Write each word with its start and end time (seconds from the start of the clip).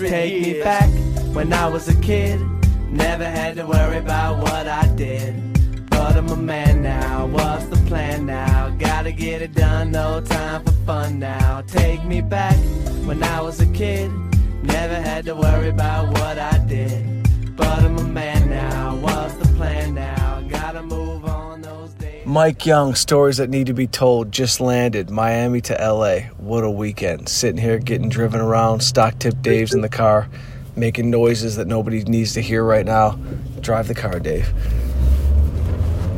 hundred 0.00 0.16
Take 0.16 0.32
years. 0.32 0.56
me 0.56 0.62
back 0.62 0.90
when 1.34 1.52
I 1.52 1.68
was 1.68 1.88
a 1.88 1.96
kid. 2.00 2.40
Never 2.90 3.24
had 3.24 3.56
to 3.56 3.66
worry 3.66 3.98
about 3.98 4.38
what 4.38 4.66
I 4.66 4.86
did. 4.96 5.34
But 5.90 6.16
I'm 6.16 6.28
a 6.28 6.36
man 6.36 6.82
now. 6.82 7.26
What's 7.26 7.66
the 7.66 7.76
plan 7.86 8.26
now? 8.26 8.70
Gotta 8.78 9.12
get 9.12 9.42
it 9.42 9.54
done. 9.54 9.90
No 9.90 10.20
time 10.22 10.64
for 10.64 10.72
fun 10.86 11.18
now. 11.18 11.62
Take 11.66 12.04
me 12.04 12.20
back 12.20 12.56
when 13.04 13.22
I 13.22 13.42
was 13.42 13.60
a 13.60 13.66
kid. 13.66 14.10
Never 14.62 14.94
had 14.94 15.26
to 15.26 15.34
worry 15.34 15.68
about 15.68 16.08
what 16.08 16.38
I 16.38 16.58
did. 16.66 17.56
But 17.56 17.80
I'm 17.80 17.98
a 17.98 18.04
man 18.04 18.48
now. 18.48 18.96
What's 18.96 19.34
the 19.34 19.54
plan 19.56 19.94
now? 19.94 20.42
Gotta 20.48 20.82
move 20.82 21.24
on. 21.26 21.49
Mike 22.30 22.64
Young, 22.64 22.94
stories 22.94 23.38
that 23.38 23.50
need 23.50 23.66
to 23.66 23.74
be 23.74 23.88
told, 23.88 24.30
just 24.30 24.60
landed 24.60 25.10
Miami 25.10 25.60
to 25.62 25.72
LA. 25.74 26.28
What 26.38 26.62
a 26.62 26.70
weekend. 26.70 27.28
Sitting 27.28 27.60
here 27.60 27.80
getting 27.80 28.08
driven 28.08 28.40
around, 28.40 28.84
stock 28.84 29.18
tip 29.18 29.42
Dave's 29.42 29.74
in 29.74 29.80
the 29.80 29.88
car, 29.88 30.28
making 30.76 31.10
noises 31.10 31.56
that 31.56 31.66
nobody 31.66 32.04
needs 32.04 32.34
to 32.34 32.40
hear 32.40 32.62
right 32.62 32.86
now. 32.86 33.18
Drive 33.60 33.88
the 33.88 33.96
car, 33.96 34.20
Dave. 34.20 34.54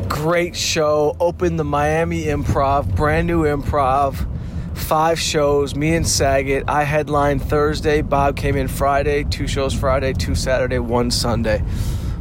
Great 0.07 0.55
show. 0.55 1.17
Opened 1.19 1.57
the 1.57 1.63
Miami 1.63 2.25
Improv, 2.25 2.95
brand 2.95 3.25
new 3.25 3.45
improv 3.45 4.27
five 4.75 5.19
shows. 5.19 5.73
Me 5.73 5.95
and 5.95 6.07
Saget. 6.07 6.65
I 6.67 6.83
headlined 6.83 7.41
Thursday. 7.41 8.03
Bob 8.03 8.37
came 8.37 8.55
in 8.55 8.67
Friday. 8.67 9.23
Two 9.23 9.47
shows 9.47 9.73
Friday, 9.73 10.13
two 10.13 10.35
Saturday, 10.35 10.77
one 10.77 11.09
Sunday. 11.09 11.63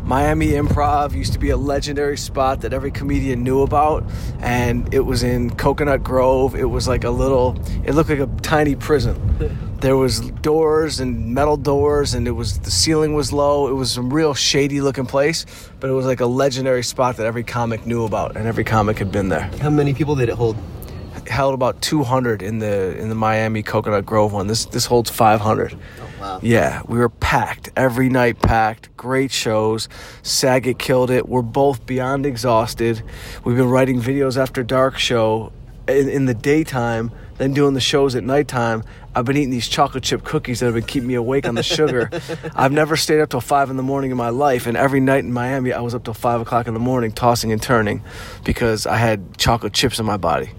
Miami 0.05 0.49
Improv 0.49 1.15
used 1.15 1.33
to 1.33 1.39
be 1.39 1.51
a 1.51 1.57
legendary 1.57 2.17
spot 2.17 2.63
that 2.63 2.73
every 2.73 2.91
comedian 2.91 3.45
knew 3.45 3.63
about, 3.63 4.05
and 4.41 4.93
it 4.93 5.01
was 5.01 5.23
in 5.23 5.51
Coconut 5.51 6.03
Grove. 6.03 6.55
It 6.55 6.65
was 6.65 6.89
like 6.89 7.05
a 7.05 7.11
little, 7.11 7.57
it 7.85 7.95
looked 7.95 8.11
like 8.11 8.19
a 8.19 8.27
tiny 8.43 8.75
prison. 8.75 9.17
There 9.81 9.97
was 9.97 10.21
doors 10.21 11.01
and 11.01 11.35
metal 11.35 11.57
doors, 11.57 12.15
and 12.15 12.27
it 12.29 12.33
was 12.33 12.59
the 12.61 12.71
ceiling 12.71 13.15
was 13.15 13.33
low. 13.33 13.69
It 13.69 13.75
was 13.75 13.97
a 13.97 14.03
real 14.03 14.35
shady 14.35 14.81
looking 14.81 15.07
place, 15.07 15.47
but 15.81 15.89
it 15.89 15.93
was 15.93 16.07
like 16.07 16.21
a 16.21 16.27
legendary 16.27 16.83
spot 16.83 17.17
that 17.17 17.27
every 17.27 17.45
comic 17.45 17.87
knew 17.87 18.05
about, 18.05 18.37
and 18.37 18.47
every 18.47 18.65
comic 18.65 18.99
had 18.99 19.11
been 19.11 19.29
there. 19.29 19.51
How 19.61 19.71
many 19.71 19.95
people 19.95 20.15
did 20.17 20.29
it 20.29 20.35
hold? 20.35 20.57
Held 21.29 21.55
about 21.55 21.81
200 21.83 22.43
in 22.43 22.59
the 22.59 22.97
in 22.99 23.09
the 23.09 23.15
Miami 23.15 23.63
Coconut 23.63 24.07
Grove 24.07 24.33
one. 24.33 24.47
This 24.47 24.65
this 24.67 24.87
holds 24.87 25.11
500. 25.11 25.75
Oh, 25.75 26.09
wow. 26.21 26.41
Yeah, 26.43 26.83
we 26.87 26.99
were 26.99 27.09
packed 27.09 27.71
every 27.77 28.09
night, 28.09 28.41
packed. 28.41 28.97
Great 28.97 29.31
shows. 29.31 29.89
Saget 30.23 30.79
killed 30.79 31.11
it. 31.11 31.29
We're 31.29 31.43
both 31.43 31.87
beyond 31.87 32.27
exhausted. 32.27 33.03
We've 33.45 33.57
been 33.57 33.71
writing 33.71 34.01
videos 34.01 34.37
after 34.37 34.63
dark 34.63 34.99
show 34.99 35.53
in, 35.89 36.09
in 36.09 36.25
the 36.27 36.35
daytime, 36.35 37.11
then 37.39 37.53
doing 37.53 37.75
the 37.75 37.81
shows 37.81 38.15
at 38.15 38.25
nighttime. 38.25 38.85
I've 39.15 39.25
been 39.25 39.37
eating 39.37 39.51
these 39.51 39.69
chocolate 39.69 40.05
chip 40.05 40.25
cookies 40.25 40.61
that 40.61 40.67
have 40.67 40.75
been 40.75 40.85
keeping 40.85 41.09
me 41.09 41.15
awake 41.15 41.47
on 41.47 41.55
the 41.55 41.63
sugar. 41.63 42.09
I've 42.55 42.73
never 42.73 42.97
stayed 42.97 43.21
up 43.21 43.31
till 43.31 43.41
five 43.41 43.69
in 43.69 43.77
the 43.77 43.83
morning 43.83 44.11
in 44.11 44.17
my 44.17 44.31
life, 44.31 44.67
and 44.67 44.77
every 44.77 45.01
night 45.01 45.25
in 45.25 45.33
Miami, 45.33 45.73
I 45.73 45.81
was 45.81 45.95
up 45.95 46.05
till 46.05 46.15
five 46.15 46.41
o'clock 46.41 46.67
in 46.67 46.75
the 46.75 46.81
morning, 46.81 47.13
tossing 47.13 47.53
and 47.53 47.61
turning, 47.61 48.03
because 48.45 48.87
I 48.87 48.97
had 48.97 49.37
chocolate 49.37 49.75
chips 49.75 49.99
in 49.99 50.07
my 50.07 50.17
body. 50.17 50.51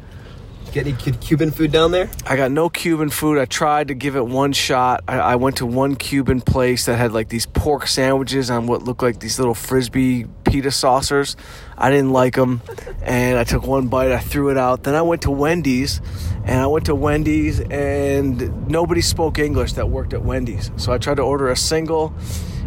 Get 0.74 0.88
any 0.88 0.96
Cuban 0.98 1.52
food 1.52 1.72
down 1.72 1.92
there? 1.92 2.10
I 2.26 2.36
got 2.36 2.50
no 2.50 2.68
Cuban 2.68 3.12
food. 3.12 3.38
I 3.38 3.46
tried 3.46 3.90
to 3.90 3.94
give 3.94 4.16
it 4.16 4.26
one 4.26 4.54
shot. 4.54 5.04
I, 5.08 5.20
I, 5.20 5.36
went 5.36 5.58
to 5.58 5.68
one 5.68 5.96
Cuban 5.96 6.42
place 6.42 6.88
that 6.88 6.98
had 6.98 7.12
like 7.12 7.30
these 7.30 7.46
pork 7.46 7.86
sandwiches 7.86 8.50
on 8.50 8.66
what 8.66 8.82
looked 8.82 9.04
like 9.04 9.20
these 9.20 9.38
little 9.38 9.54
frisbee 9.54 10.26
pita 10.46 10.72
saucers. 10.72 11.36
I 11.78 11.92
didn't 11.92 12.10
like 12.10 12.34
them, 12.34 12.64
and 13.04 13.38
I 13.38 13.44
took 13.44 13.68
one 13.68 13.88
bite. 13.88 14.12
I 14.12 14.18
threw 14.18 14.50
it 14.50 14.58
out. 14.58 14.82
Then 14.82 14.96
I 14.96 15.04
went 15.04 15.22
to 15.24 15.32
Wendy's, 15.32 16.02
and 16.44 16.60
I 16.60 16.66
went 16.66 16.88
to 16.88 16.96
Wendy's, 16.96 17.60
and 17.60 18.68
nobody 18.68 19.02
spoke 19.02 19.38
English 19.38 19.74
that 19.74 19.92
worked 19.92 20.14
at 20.14 20.24
Wendy's. 20.24 20.72
So 20.78 20.92
I 20.92 20.98
tried 20.98 21.18
to 21.18 21.24
order 21.24 21.50
a 21.50 21.56
single, 21.56 22.16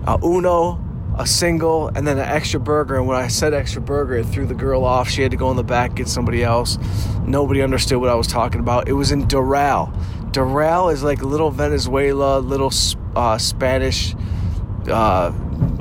a 0.06 0.16
uno, 0.22 0.80
a 1.18 1.26
single 1.26 1.88
and 1.88 2.06
then 2.06 2.18
an 2.18 2.28
extra 2.28 2.60
burger. 2.60 2.96
And 2.96 3.06
when 3.06 3.16
I 3.16 3.28
said 3.28 3.54
extra 3.54 3.80
burger, 3.80 4.16
it 4.16 4.24
threw 4.26 4.46
the 4.46 4.54
girl 4.54 4.84
off. 4.84 5.08
She 5.08 5.22
had 5.22 5.30
to 5.30 5.36
go 5.36 5.50
in 5.50 5.56
the 5.56 5.64
back 5.64 5.94
get 5.94 6.08
somebody 6.08 6.42
else. 6.42 6.78
Nobody 7.24 7.62
understood 7.62 7.98
what 7.98 8.10
I 8.10 8.14
was 8.14 8.26
talking 8.26 8.60
about. 8.60 8.88
It 8.88 8.92
was 8.92 9.12
in 9.12 9.26
Doral. 9.26 9.94
Doral 10.32 10.92
is 10.92 11.02
like 11.02 11.22
little 11.22 11.50
Venezuela, 11.50 12.38
little 12.38 12.72
uh, 13.14 13.38
Spanish, 13.38 14.14
uh, 14.88 15.32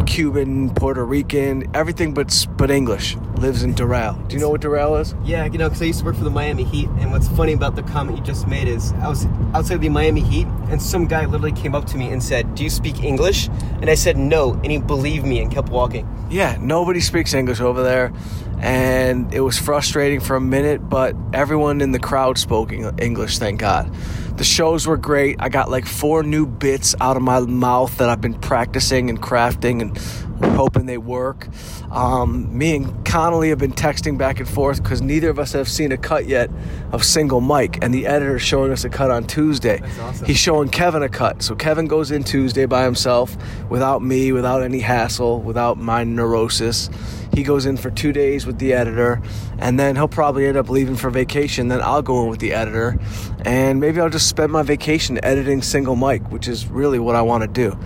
Cuban, 0.05 0.73
Puerto 0.73 1.03
Rican, 1.03 1.69
everything 1.75 2.13
but 2.13 2.47
but 2.57 2.71
English 2.71 3.17
lives 3.39 3.63
in 3.63 3.73
Doral. 3.73 4.27
Do 4.27 4.35
you 4.35 4.41
know 4.41 4.49
what 4.49 4.61
Doral 4.61 4.99
is? 4.99 5.15
Yeah, 5.23 5.45
you 5.45 5.57
know, 5.57 5.67
because 5.67 5.81
I 5.81 5.85
used 5.85 5.99
to 5.99 6.05
work 6.05 6.15
for 6.15 6.23
the 6.23 6.29
Miami 6.29 6.63
Heat, 6.63 6.87
and 6.99 7.11
what's 7.11 7.27
funny 7.29 7.53
about 7.53 7.75
the 7.75 7.83
comment 7.83 8.17
you 8.17 8.23
just 8.23 8.47
made 8.47 8.67
is 8.67 8.93
I 8.93 9.07
was 9.07 9.25
outside 9.53 9.81
the 9.81 9.89
Miami 9.89 10.21
Heat, 10.21 10.47
and 10.69 10.81
some 10.81 11.05
guy 11.05 11.25
literally 11.25 11.51
came 11.51 11.75
up 11.75 11.85
to 11.87 11.97
me 11.97 12.09
and 12.09 12.21
said, 12.23 12.55
"Do 12.55 12.63
you 12.63 12.69
speak 12.69 13.03
English?" 13.03 13.49
And 13.81 13.89
I 13.89 13.95
said 13.95 14.17
no, 14.17 14.53
and 14.53 14.71
he 14.71 14.77
believed 14.77 15.25
me 15.25 15.41
and 15.41 15.51
kept 15.51 15.69
walking. 15.69 16.07
Yeah, 16.29 16.57
nobody 16.59 17.01
speaks 17.01 17.33
English 17.33 17.61
over 17.61 17.83
there, 17.83 18.11
and 18.59 19.33
it 19.33 19.41
was 19.41 19.59
frustrating 19.59 20.19
for 20.19 20.35
a 20.35 20.41
minute, 20.41 20.89
but 20.89 21.15
everyone 21.33 21.81
in 21.81 21.91
the 21.91 21.99
crowd 21.99 22.37
spoke 22.37 22.71
English, 22.71 23.37
thank 23.37 23.59
God. 23.59 23.93
The 24.37 24.43
shows 24.43 24.85
were 24.85 24.97
great. 24.97 25.37
I 25.39 25.47
got 25.47 25.71
like 25.71 25.85
four 25.85 26.21
new 26.23 26.45
bits 26.45 26.93
out 26.99 27.15
of 27.15 27.23
my 27.23 27.39
mouth 27.39 27.97
that 27.99 28.09
I've 28.09 28.19
been 28.19 28.33
practicing 28.33 29.09
and 29.09 29.21
crafting 29.21 29.81
and 29.81 29.97
hoping 30.41 30.85
they 30.85 30.97
work. 30.97 31.47
Um, 31.91 32.57
me 32.57 32.75
and 32.75 33.05
Connolly 33.05 33.49
have 33.49 33.59
been 33.59 33.73
texting 33.73 34.17
back 34.17 34.39
and 34.39 34.47
forth 34.47 34.83
because 34.83 35.01
neither 35.01 35.29
of 35.29 35.39
us 35.39 35.53
have 35.53 35.67
seen 35.67 35.91
a 35.91 35.97
cut 35.97 36.25
yet 36.25 36.49
of 36.91 37.03
single 37.03 37.41
Mike, 37.41 37.79
and 37.81 37.93
the 37.93 38.07
editor's 38.07 38.41
showing 38.41 38.71
us 38.71 38.83
a 38.83 38.89
cut 38.89 39.11
on 39.11 39.25
Tuesday. 39.25 39.81
Awesome. 39.99 40.25
He's 40.25 40.37
showing 40.37 40.69
Kevin 40.69 41.03
a 41.03 41.09
cut. 41.09 41.41
So 41.41 41.55
Kevin 41.55 41.87
goes 41.87 42.11
in 42.11 42.23
Tuesday 42.23 42.65
by 42.65 42.83
himself 42.83 43.35
without 43.69 44.01
me, 44.01 44.31
without 44.31 44.61
any 44.61 44.79
hassle, 44.79 45.41
without 45.41 45.77
my 45.77 46.03
neurosis. 46.03 46.89
He 47.33 47.43
goes 47.43 47.65
in 47.65 47.75
for 47.75 47.91
two 47.91 48.13
days 48.13 48.45
with 48.45 48.59
the 48.59 48.71
editor, 48.71 49.21
and 49.57 49.77
then 49.77 49.97
he'll 49.97 50.07
probably 50.07 50.45
end 50.45 50.57
up 50.57 50.69
leaving 50.69 50.95
for 50.95 51.09
vacation. 51.09 51.67
Then 51.67 51.81
I'll 51.81 52.01
go 52.01 52.23
in 52.23 52.29
with 52.29 52.39
the 52.39 52.53
editor, 52.53 52.97
and 53.43 53.81
maybe 53.81 53.99
I'll 53.99 54.09
just 54.09 54.29
spend 54.29 54.53
my 54.53 54.63
vacation 54.63 55.19
editing 55.21 55.61
Single 55.61 55.97
Mike, 55.97 56.31
which 56.31 56.47
is 56.47 56.67
really 56.67 56.97
what 56.97 57.15
I 57.15 57.21
want 57.21 57.41
to 57.41 57.47
do. 57.47 57.77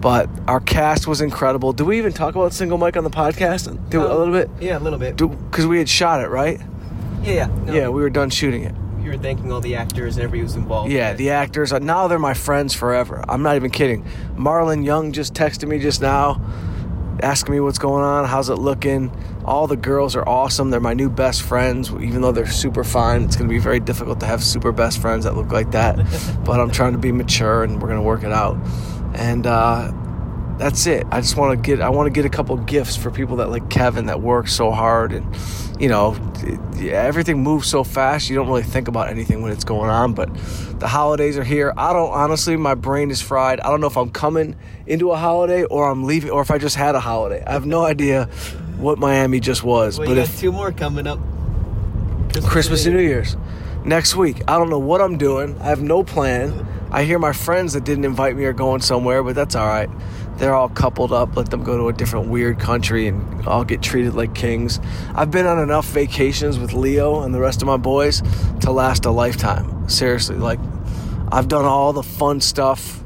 But 0.00 0.28
our 0.46 0.60
cast 0.60 1.06
was 1.06 1.20
incredible. 1.20 1.72
Did 1.72 1.84
we 1.84 1.98
even 1.98 2.12
talk 2.12 2.34
about 2.34 2.52
Single 2.52 2.78
Mike 2.78 2.96
on 2.96 3.04
the 3.04 3.10
podcast? 3.10 3.90
Do 3.90 4.00
um, 4.00 4.10
a 4.10 4.14
little 4.14 4.34
bit? 4.34 4.50
Yeah, 4.60 4.78
a 4.78 4.80
little 4.80 4.98
bit. 4.98 5.16
Because 5.16 5.66
we 5.66 5.78
had 5.78 5.88
shot 5.88 6.22
it, 6.22 6.28
right? 6.28 6.60
Yeah, 7.22 7.32
yeah. 7.32 7.46
No. 7.46 7.74
Yeah, 7.74 7.88
we 7.88 8.02
were 8.02 8.10
done 8.10 8.30
shooting 8.30 8.62
it 8.62 8.74
you 9.06 9.12
were 9.12 9.18
thanking 9.18 9.52
all 9.52 9.60
the 9.60 9.76
actors 9.76 10.16
and 10.16 10.24
everybody 10.24 10.40
who's 10.40 10.56
involved. 10.56 10.90
Yeah, 10.90 11.12
the 11.12 11.30
actors. 11.30 11.72
Uh, 11.72 11.78
now 11.78 12.08
they're 12.08 12.18
my 12.18 12.34
friends 12.34 12.74
forever. 12.74 13.24
I'm 13.28 13.40
not 13.40 13.54
even 13.54 13.70
kidding. 13.70 14.04
Marlon 14.34 14.84
Young 14.84 15.12
just 15.12 15.32
texted 15.32 15.68
me 15.68 15.78
just 15.78 16.02
now 16.02 16.42
asking 17.22 17.54
me 17.54 17.60
what's 17.60 17.78
going 17.78 18.04
on, 18.04 18.26
how's 18.26 18.50
it 18.50 18.56
looking. 18.56 19.10
All 19.44 19.66
the 19.66 19.76
girls 19.76 20.16
are 20.16 20.28
awesome. 20.28 20.70
They're 20.70 20.80
my 20.80 20.94
new 20.94 21.08
best 21.08 21.42
friends, 21.42 21.90
even 21.90 22.20
though 22.20 22.32
they're 22.32 22.46
super 22.46 22.84
fine. 22.84 23.22
It's 23.22 23.36
going 23.36 23.48
to 23.48 23.52
be 23.52 23.60
very 23.60 23.80
difficult 23.80 24.20
to 24.20 24.26
have 24.26 24.42
super 24.42 24.72
best 24.72 25.00
friends 25.00 25.24
that 25.24 25.36
look 25.36 25.52
like 25.52 25.70
that. 25.70 25.96
but 26.44 26.60
I'm 26.60 26.70
trying 26.70 26.92
to 26.92 26.98
be 26.98 27.12
mature 27.12 27.62
and 27.62 27.80
we're 27.80 27.88
going 27.88 28.00
to 28.00 28.06
work 28.06 28.24
it 28.24 28.32
out. 28.32 28.56
And 29.16 29.46
uh, 29.46 29.92
that's 30.58 30.86
it. 30.86 31.06
I 31.10 31.20
just 31.20 31.36
want 31.36 31.56
to 31.56 31.70
get 31.70 31.80
I 31.80 31.90
want 31.90 32.06
to 32.06 32.10
get 32.10 32.24
a 32.24 32.30
couple 32.30 32.56
gifts 32.56 32.96
for 32.96 33.10
people 33.10 33.36
that 33.36 33.50
like 33.50 33.68
Kevin 33.68 34.06
that 34.06 34.20
work 34.20 34.48
so 34.48 34.70
hard 34.70 35.12
and 35.12 35.36
you 35.78 35.88
know 35.88 36.16
everything 36.80 37.42
moves 37.42 37.68
so 37.68 37.84
fast 37.84 38.30
you 38.30 38.36
don't 38.36 38.46
really 38.46 38.62
think 38.62 38.88
about 38.88 39.08
anything 39.08 39.42
when 39.42 39.52
it's 39.52 39.64
going 39.64 39.90
on 39.90 40.14
but 40.14 40.32
the 40.78 40.88
holidays 40.88 41.36
are 41.36 41.44
here. 41.44 41.72
I 41.76 41.92
don't 41.92 42.10
honestly 42.10 42.56
my 42.56 42.74
brain 42.74 43.10
is 43.10 43.20
fried. 43.20 43.60
I 43.60 43.68
don't 43.68 43.80
know 43.80 43.86
if 43.86 43.96
I'm 43.96 44.10
coming 44.10 44.56
into 44.86 45.10
a 45.10 45.16
holiday 45.16 45.64
or 45.64 45.90
I'm 45.90 46.04
leaving 46.04 46.30
or 46.30 46.40
if 46.40 46.50
I 46.50 46.58
just 46.58 46.76
had 46.76 46.94
a 46.94 47.00
holiday. 47.00 47.42
I 47.46 47.52
have 47.52 47.66
no 47.66 47.84
idea 47.84 48.26
what 48.78 48.98
Miami 48.98 49.40
just 49.40 49.62
was. 49.62 49.98
Well, 49.98 50.08
but 50.08 50.18
if 50.18 50.40
two 50.40 50.52
more 50.52 50.72
coming 50.72 51.06
up 51.06 51.18
Christmas, 52.32 52.52
Christmas 52.52 52.86
and 52.86 52.96
New 52.96 53.02
Year's 53.02 53.36
next 53.84 54.16
week. 54.16 54.42
I 54.48 54.58
don't 54.58 54.68
know 54.68 54.78
what 54.78 55.00
I'm 55.00 55.16
doing. 55.16 55.58
I 55.60 55.66
have 55.66 55.82
no 55.82 56.02
plan. 56.02 56.66
I 56.90 57.04
hear 57.04 57.18
my 57.18 57.32
friends 57.32 57.72
that 57.72 57.84
didn't 57.84 58.04
invite 58.04 58.36
me 58.36 58.44
are 58.44 58.52
going 58.52 58.80
somewhere, 58.80 59.22
but 59.22 59.34
that's 59.34 59.54
all 59.54 59.66
right 59.66 59.90
they're 60.38 60.54
all 60.54 60.68
coupled 60.68 61.12
up, 61.12 61.36
let 61.36 61.50
them 61.50 61.62
go 61.62 61.76
to 61.76 61.88
a 61.88 61.92
different 61.92 62.28
weird 62.28 62.58
country 62.58 63.06
and 63.06 63.46
all 63.46 63.64
get 63.64 63.82
treated 63.82 64.14
like 64.14 64.34
kings. 64.34 64.80
I've 65.14 65.30
been 65.30 65.46
on 65.46 65.58
enough 65.58 65.86
vacations 65.86 66.58
with 66.58 66.72
Leo 66.72 67.22
and 67.22 67.34
the 67.34 67.40
rest 67.40 67.62
of 67.62 67.66
my 67.66 67.76
boys 67.76 68.22
to 68.60 68.70
last 68.70 69.06
a 69.06 69.10
lifetime. 69.10 69.88
Seriously, 69.88 70.36
like 70.36 70.60
I've 71.32 71.48
done 71.48 71.64
all 71.64 71.92
the 71.92 72.02
fun 72.02 72.40
stuff 72.40 73.02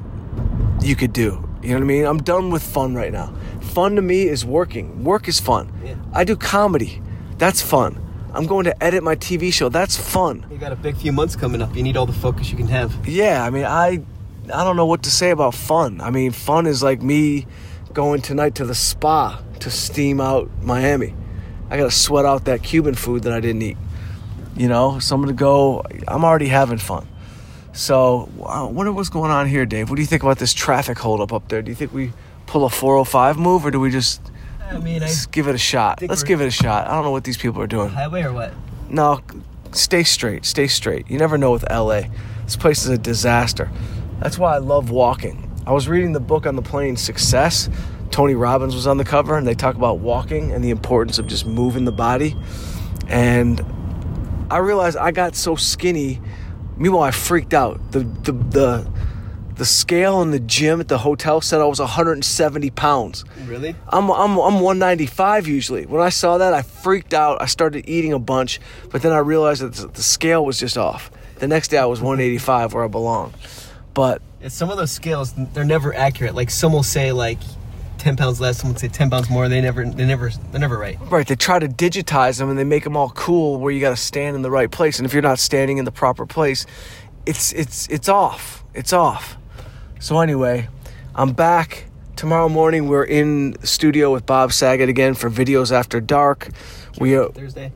you 0.80 0.96
could 0.96 1.12
do. 1.12 1.46
You 1.62 1.70
know 1.70 1.74
what 1.76 1.82
I 1.82 1.86
mean? 1.86 2.04
I'm 2.04 2.22
done 2.22 2.50
with 2.50 2.62
fun 2.62 2.94
right 2.94 3.12
now. 3.12 3.34
Fun 3.60 3.96
to 3.96 4.02
me 4.02 4.22
is 4.22 4.44
working. 4.44 5.04
Work 5.04 5.28
is 5.28 5.38
fun. 5.38 5.72
Yeah. 5.84 5.94
I 6.12 6.24
do 6.24 6.36
comedy. 6.36 7.00
That's 7.38 7.60
fun. 7.60 8.04
I'm 8.32 8.46
going 8.46 8.64
to 8.64 8.82
edit 8.82 9.02
my 9.02 9.16
TV 9.16 9.52
show. 9.52 9.68
That's 9.68 9.96
fun. 9.96 10.46
You 10.50 10.58
got 10.58 10.72
a 10.72 10.76
big 10.76 10.96
few 10.96 11.12
months 11.12 11.36
coming 11.36 11.60
up. 11.62 11.74
You 11.74 11.82
need 11.82 11.96
all 11.96 12.06
the 12.06 12.12
focus 12.12 12.50
you 12.50 12.56
can 12.56 12.68
have. 12.68 13.06
Yeah, 13.08 13.44
I 13.44 13.50
mean, 13.50 13.64
I 13.64 14.02
I 14.52 14.64
don't 14.64 14.76
know 14.76 14.86
what 14.86 15.02
to 15.04 15.10
say 15.10 15.30
about 15.30 15.54
fun. 15.54 16.00
I 16.00 16.10
mean, 16.10 16.32
fun 16.32 16.66
is 16.66 16.82
like 16.82 17.02
me 17.02 17.46
going 17.92 18.22
tonight 18.22 18.54
to 18.56 18.64
the 18.64 18.74
spa 18.74 19.42
to 19.60 19.70
steam 19.70 20.20
out 20.20 20.50
Miami. 20.62 21.14
I 21.68 21.76
got 21.76 21.84
to 21.84 21.90
sweat 21.90 22.24
out 22.24 22.44
that 22.46 22.62
Cuban 22.62 22.94
food 22.94 23.24
that 23.24 23.32
I 23.32 23.40
didn't 23.40 23.62
eat. 23.62 23.76
You 24.56 24.68
know, 24.68 24.98
so 24.98 25.14
I'm 25.14 25.22
going 25.22 25.34
to 25.34 25.38
go. 25.38 25.84
I'm 26.06 26.24
already 26.24 26.48
having 26.48 26.78
fun. 26.78 27.06
So, 27.72 28.28
uh, 28.42 28.66
what 28.66 28.92
what's 28.94 29.08
going 29.08 29.30
on 29.30 29.46
here, 29.46 29.64
Dave? 29.64 29.90
What 29.90 29.96
do 29.96 30.02
you 30.02 30.06
think 30.06 30.22
about 30.22 30.38
this 30.38 30.52
traffic 30.52 30.98
holdup 30.98 31.32
up 31.32 31.48
there? 31.48 31.62
Do 31.62 31.70
you 31.70 31.76
think 31.76 31.92
we 31.92 32.12
pull 32.46 32.64
a 32.64 32.70
405 32.70 33.38
move, 33.38 33.64
or 33.64 33.70
do 33.70 33.78
we 33.78 33.90
just 33.90 34.20
I 34.70 34.78
mean, 34.78 35.02
I 35.02 35.06
let's 35.06 35.26
give 35.26 35.48
it 35.48 35.54
a 35.54 35.58
shot? 35.58 36.00
Let's 36.02 36.22
give 36.22 36.40
it 36.40 36.46
a 36.46 36.50
shot. 36.50 36.86
I 36.86 36.94
don't 36.94 37.04
know 37.04 37.10
what 37.10 37.24
these 37.24 37.36
people 37.36 37.60
are 37.60 37.66
doing. 37.66 37.90
highway 37.90 38.22
or 38.22 38.32
what? 38.32 38.52
No, 38.88 39.20
stay 39.72 40.02
straight. 40.04 40.44
Stay 40.44 40.66
straight. 40.66 41.10
You 41.10 41.18
never 41.18 41.36
know 41.36 41.50
with 41.50 41.68
LA. 41.70 42.02
This 42.44 42.56
place 42.56 42.82
is 42.84 42.90
a 42.90 42.98
disaster. 42.98 43.70
That's 44.20 44.38
why 44.38 44.54
I 44.54 44.58
love 44.58 44.90
walking. 44.90 45.50
I 45.66 45.72
was 45.72 45.88
reading 45.88 46.12
the 46.12 46.20
book 46.20 46.46
on 46.46 46.56
the 46.56 46.62
plane, 46.62 46.96
Success. 46.96 47.68
Tony 48.10 48.34
Robbins 48.34 48.74
was 48.74 48.86
on 48.86 48.96
the 48.96 49.04
cover, 49.04 49.36
and 49.36 49.46
they 49.46 49.54
talk 49.54 49.76
about 49.76 49.98
walking 49.98 50.52
and 50.52 50.64
the 50.64 50.70
importance 50.70 51.18
of 51.18 51.26
just 51.26 51.46
moving 51.46 51.84
the 51.84 51.92
body. 51.92 52.36
And 53.08 53.64
I 54.50 54.58
realized 54.58 54.96
I 54.96 55.12
got 55.12 55.36
so 55.36 55.54
skinny. 55.54 56.20
Meanwhile, 56.76 57.04
I 57.04 57.10
freaked 57.12 57.54
out. 57.54 57.92
The 57.92 58.00
the 58.00 58.32
the 58.32 58.92
the 59.60 59.66
scale 59.66 60.22
in 60.22 60.30
the 60.30 60.40
gym 60.40 60.80
at 60.80 60.88
the 60.88 60.96
hotel 60.96 61.42
said 61.42 61.60
I 61.60 61.66
was 61.66 61.80
170 61.80 62.70
pounds. 62.70 63.26
Really? 63.44 63.76
I'm, 63.90 64.10
I'm, 64.10 64.38
I'm 64.38 64.54
195 64.54 65.46
usually. 65.46 65.84
When 65.84 66.00
I 66.00 66.08
saw 66.08 66.38
that, 66.38 66.54
I 66.54 66.62
freaked 66.62 67.12
out. 67.12 67.42
I 67.42 67.44
started 67.44 67.86
eating 67.86 68.14
a 68.14 68.18
bunch, 68.18 68.58
but 68.90 69.02
then 69.02 69.12
I 69.12 69.18
realized 69.18 69.60
that 69.60 69.92
the- 69.92 70.02
scale 70.02 70.46
was 70.46 70.58
just 70.58 70.78
off. 70.78 71.10
The 71.40 71.46
next 71.46 71.68
day, 71.68 71.76
I 71.76 71.84
was 71.84 72.00
185 72.00 72.72
where 72.72 72.84
I 72.84 72.88
belong. 72.88 73.34
But 73.92 74.22
It's 74.40 74.54
some 74.54 74.70
of 74.70 74.78
those 74.78 74.92
scales, 74.92 75.34
they're 75.52 75.62
never 75.62 75.94
accurate. 75.94 76.34
Like 76.34 76.48
some 76.48 76.72
will 76.72 76.82
say 76.82 77.12
like 77.12 77.38
ten 77.98 78.16
pounds 78.16 78.40
less, 78.40 78.62
some 78.62 78.72
will 78.72 78.78
say 78.78 78.88
ten 78.88 79.10
pounds 79.10 79.28
more. 79.28 79.46
They 79.50 79.60
never, 79.60 79.84
they 79.84 80.06
never, 80.06 80.30
they're 80.30 80.60
never 80.60 80.78
right. 80.78 80.96
right, 81.10 81.26
they 81.28 81.36
try 81.36 81.58
to 81.58 81.68
digitize 81.68 82.38
them 82.38 82.48
and 82.48 82.58
they 82.58 82.64
make 82.64 82.84
them 82.84 82.96
all 82.96 83.10
cool 83.10 83.60
where 83.60 83.70
you 83.70 83.80
got 83.82 83.90
to 83.90 83.96
stand 83.96 84.36
in 84.36 84.40
the 84.40 84.50
right 84.50 84.70
place. 84.70 84.98
And 84.98 85.04
if 85.04 85.12
you're 85.12 85.20
not 85.20 85.38
standing 85.38 85.76
in 85.76 85.84
the 85.84 85.92
proper 85.92 86.24
place, 86.24 86.64
it's 87.26 87.52
it's 87.52 87.88
it's 87.88 88.08
off. 88.08 88.64
It's 88.72 88.94
off. 88.94 89.36
So 90.00 90.18
anyway, 90.20 90.66
I'm 91.14 91.32
back 91.32 91.84
tomorrow 92.16 92.48
morning. 92.48 92.88
We're 92.88 93.04
in 93.04 93.54
studio 93.62 94.10
with 94.12 94.24
Bob 94.26 94.52
Saget 94.52 94.88
again 94.88 95.12
for 95.14 95.28
videos 95.30 95.72
after 95.72 96.00
dark. 96.00 96.48
We 96.98 97.16
uh, 97.16 97.28
Thursday. 97.28 97.72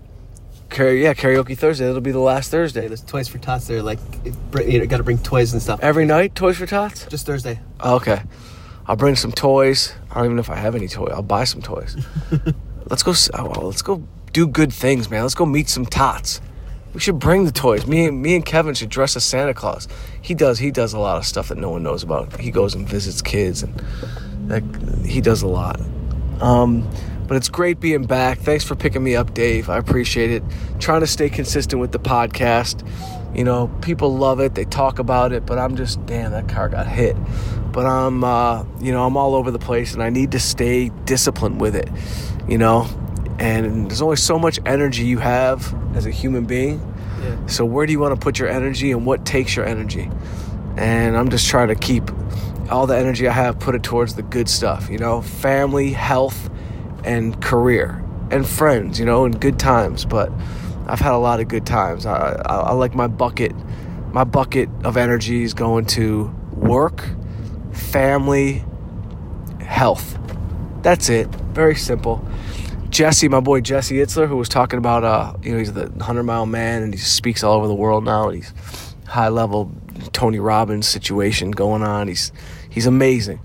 karaoke, 0.70 1.02
yeah 1.02 1.12
karaoke 1.14 1.56
Thursday. 1.56 1.86
It'll 1.88 2.00
be 2.00 2.12
the 2.12 2.18
last 2.18 2.46
Yeah, 2.52 2.58
Thursday. 2.60 2.88
there's 2.88 3.02
toys 3.02 3.28
for 3.28 3.36
tots. 3.38 3.66
They're 3.66 3.82
like, 3.82 3.98
you 4.24 4.86
got 4.86 4.96
to 4.96 5.02
bring 5.02 5.18
toys 5.18 5.52
and 5.52 5.60
stuff. 5.60 5.80
Every 5.82 6.06
night, 6.06 6.34
Toys 6.34 6.56
for 6.56 6.66
Tots. 6.66 7.06
Just 7.06 7.26
Thursday. 7.26 7.60
Okay. 7.84 8.22
I'll 8.86 8.96
bring 8.96 9.16
some 9.16 9.32
toys. 9.32 9.94
I 10.10 10.14
don't 10.16 10.24
even 10.26 10.36
know 10.36 10.40
if 10.40 10.50
I 10.50 10.56
have 10.56 10.74
any 10.74 10.88
toy. 10.88 11.06
I'll 11.06 11.22
buy 11.22 11.44
some 11.44 11.60
toys. 11.62 11.96
let's 12.90 13.02
go. 13.02 13.14
Oh, 13.34 13.66
let's 13.66 13.82
go 13.82 14.02
do 14.32 14.46
good 14.46 14.72
things, 14.72 15.10
man. 15.10 15.22
Let's 15.22 15.34
go 15.34 15.46
meet 15.46 15.68
some 15.68 15.84
tots. 15.86 16.40
We 16.94 17.00
should 17.00 17.18
bring 17.18 17.44
the 17.44 17.52
toys. 17.52 17.86
Me 17.86 18.06
and 18.06 18.22
me 18.22 18.36
and 18.36 18.46
Kevin 18.46 18.74
should 18.74 18.88
dress 18.88 19.16
as 19.16 19.24
Santa 19.24 19.52
Claus. 19.52 19.88
He 20.22 20.32
does. 20.32 20.60
He 20.60 20.70
does 20.70 20.92
a 20.92 20.98
lot 20.98 21.16
of 21.16 21.26
stuff 21.26 21.48
that 21.48 21.58
no 21.58 21.68
one 21.70 21.82
knows 21.82 22.04
about. 22.04 22.40
He 22.40 22.52
goes 22.52 22.74
and 22.74 22.88
visits 22.88 23.20
kids, 23.20 23.64
and 23.64 23.74
that, 24.48 24.62
he 25.04 25.20
does 25.20 25.42
a 25.42 25.48
lot. 25.48 25.80
Um, 26.40 26.88
but 27.26 27.36
it's 27.36 27.48
great 27.48 27.80
being 27.80 28.04
back. 28.04 28.38
Thanks 28.38 28.64
for 28.64 28.76
picking 28.76 29.02
me 29.02 29.16
up, 29.16 29.34
Dave. 29.34 29.68
I 29.68 29.78
appreciate 29.78 30.30
it. 30.30 30.42
Trying 30.78 31.00
to 31.00 31.06
stay 31.06 31.28
consistent 31.28 31.80
with 31.80 31.90
the 31.90 31.98
podcast. 31.98 32.86
You 33.36 33.42
know, 33.42 33.66
people 33.82 34.16
love 34.16 34.38
it. 34.38 34.54
They 34.54 34.64
talk 34.64 35.00
about 35.00 35.32
it, 35.32 35.44
but 35.44 35.58
I'm 35.58 35.74
just 35.74 36.04
damn 36.06 36.30
that 36.30 36.48
car 36.48 36.68
got 36.68 36.86
hit. 36.86 37.16
But 37.72 37.86
I'm, 37.86 38.22
uh, 38.22 38.64
you 38.80 38.92
know, 38.92 39.04
I'm 39.04 39.16
all 39.16 39.34
over 39.34 39.50
the 39.50 39.58
place, 39.58 39.94
and 39.94 40.02
I 40.02 40.10
need 40.10 40.30
to 40.32 40.38
stay 40.38 40.90
disciplined 41.06 41.60
with 41.60 41.74
it. 41.74 41.90
You 42.48 42.58
know, 42.58 42.86
and 43.38 43.90
there's 43.90 44.02
only 44.02 44.16
so 44.16 44.38
much 44.38 44.58
energy 44.66 45.04
you 45.04 45.18
have 45.18 45.74
as 45.96 46.06
a 46.06 46.10
human 46.10 46.44
being. 46.44 46.80
Yeah. 47.22 47.46
So 47.46 47.64
where 47.64 47.86
do 47.86 47.92
you 47.92 47.98
want 47.98 48.14
to 48.14 48.20
put 48.20 48.38
your 48.38 48.48
energy, 48.48 48.92
and 48.92 49.06
what 49.06 49.24
takes 49.24 49.56
your 49.56 49.64
energy? 49.64 50.10
And 50.76 51.16
I'm 51.16 51.30
just 51.30 51.48
trying 51.48 51.68
to 51.68 51.74
keep 51.74 52.10
all 52.70 52.86
the 52.86 52.96
energy 52.96 53.28
I 53.28 53.32
have, 53.32 53.58
put 53.58 53.74
it 53.74 53.82
towards 53.82 54.14
the 54.14 54.22
good 54.22 54.48
stuff. 54.48 54.90
You 54.90 54.98
know, 54.98 55.22
family, 55.22 55.92
health, 55.92 56.50
and 57.04 57.40
career, 57.40 58.02
and 58.30 58.46
friends. 58.46 58.98
You 58.98 59.06
know, 59.06 59.24
and 59.24 59.40
good 59.40 59.58
times. 59.58 60.04
But 60.04 60.32
I've 60.86 61.00
had 61.00 61.12
a 61.12 61.18
lot 61.18 61.40
of 61.40 61.48
good 61.48 61.66
times. 61.66 62.06
I, 62.06 62.42
I, 62.46 62.56
I 62.56 62.72
like 62.72 62.94
my 62.94 63.06
bucket. 63.06 63.52
My 64.12 64.24
bucket 64.24 64.68
of 64.84 64.96
energy 64.96 65.42
is 65.42 65.54
going 65.54 65.86
to 65.86 66.34
work, 66.52 67.04
family, 67.72 68.64
health. 69.60 70.18
That's 70.82 71.08
it. 71.08 71.26
Very 71.52 71.74
simple. 71.74 72.24
Jesse, 72.94 73.26
my 73.26 73.40
boy 73.40 73.60
Jesse 73.60 73.96
Itzler, 73.96 74.28
who 74.28 74.36
was 74.36 74.48
talking 74.48 74.78
about, 74.78 75.02
uh, 75.02 75.34
you 75.42 75.50
know, 75.50 75.58
he's 75.58 75.72
the 75.72 75.88
100 75.88 76.22
mile 76.22 76.46
man 76.46 76.84
and 76.84 76.94
he 76.94 77.00
speaks 77.00 77.42
all 77.42 77.54
over 77.54 77.66
the 77.66 77.74
world 77.74 78.04
now. 78.04 78.28
And 78.28 78.36
he's 78.36 78.54
high 79.08 79.30
level 79.30 79.72
Tony 80.12 80.38
Robbins 80.38 80.86
situation 80.86 81.50
going 81.50 81.82
on. 81.82 82.06
He's, 82.06 82.30
he's 82.70 82.86
amazing. 82.86 83.40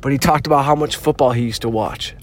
But 0.00 0.12
he 0.12 0.18
talked 0.18 0.46
about 0.46 0.64
how 0.64 0.76
much 0.76 0.94
football 0.94 1.32
he 1.32 1.42
used 1.42 1.62
to 1.62 1.68
watch 1.68 2.14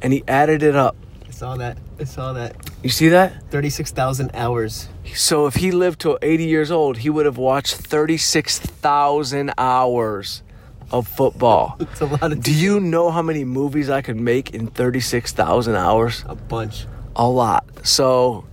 and 0.00 0.10
he 0.10 0.24
added 0.26 0.62
it 0.62 0.74
up. 0.74 0.96
I 1.28 1.32
saw 1.32 1.54
that. 1.58 1.76
I 2.00 2.04
saw 2.04 2.32
that. 2.32 2.56
You 2.82 2.88
see 2.88 3.10
that? 3.10 3.50
Thirty-six 3.50 3.90
thousand 3.90 4.30
hours. 4.32 4.88
So 5.14 5.46
if 5.46 5.56
he 5.56 5.70
lived 5.70 6.00
to 6.00 6.18
80 6.22 6.44
years 6.46 6.70
old, 6.70 6.96
he 6.96 7.10
would 7.10 7.26
have 7.26 7.36
watched 7.36 7.74
36,000 7.74 9.52
hours 9.58 10.42
of 10.90 11.08
football. 11.08 11.76
It's 11.86 12.00
a 12.00 12.06
lot 12.06 12.32
of. 12.32 12.42
Do 12.42 12.52
you 12.52 12.80
know 12.80 13.10
how 13.10 13.22
many 13.22 13.44
movies 13.44 13.88
I 13.90 14.02
could 14.02 14.16
make 14.16 14.50
in 14.50 14.66
36,000 14.66 15.74
hours? 15.74 16.24
A 16.28 16.34
bunch. 16.34 16.86
A 17.14 17.26
lot. 17.26 17.64
So 17.86 18.44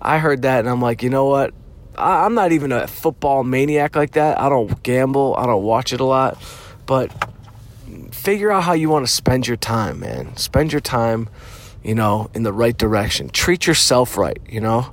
I 0.00 0.18
heard 0.18 0.42
that 0.42 0.60
and 0.60 0.68
I'm 0.68 0.80
like, 0.80 1.02
you 1.02 1.10
know 1.10 1.26
what? 1.26 1.52
I, 1.96 2.24
I'm 2.24 2.34
not 2.34 2.52
even 2.52 2.72
a 2.72 2.86
football 2.86 3.44
maniac 3.44 3.96
like 3.96 4.12
that. 4.12 4.40
I 4.40 4.48
don't 4.48 4.82
gamble, 4.82 5.34
I 5.36 5.46
don't 5.46 5.62
watch 5.62 5.92
it 5.92 6.00
a 6.00 6.04
lot. 6.04 6.42
But 6.86 7.12
figure 8.10 8.50
out 8.50 8.62
how 8.62 8.72
you 8.72 8.88
want 8.88 9.06
to 9.06 9.12
spend 9.12 9.46
your 9.46 9.56
time, 9.56 10.00
man. 10.00 10.36
Spend 10.36 10.72
your 10.72 10.80
time, 10.80 11.28
you 11.82 11.94
know, 11.94 12.30
in 12.34 12.42
the 12.42 12.52
right 12.52 12.76
direction. 12.76 13.28
Treat 13.30 13.66
yourself 13.66 14.16
right, 14.16 14.38
you 14.48 14.60
know? 14.60 14.92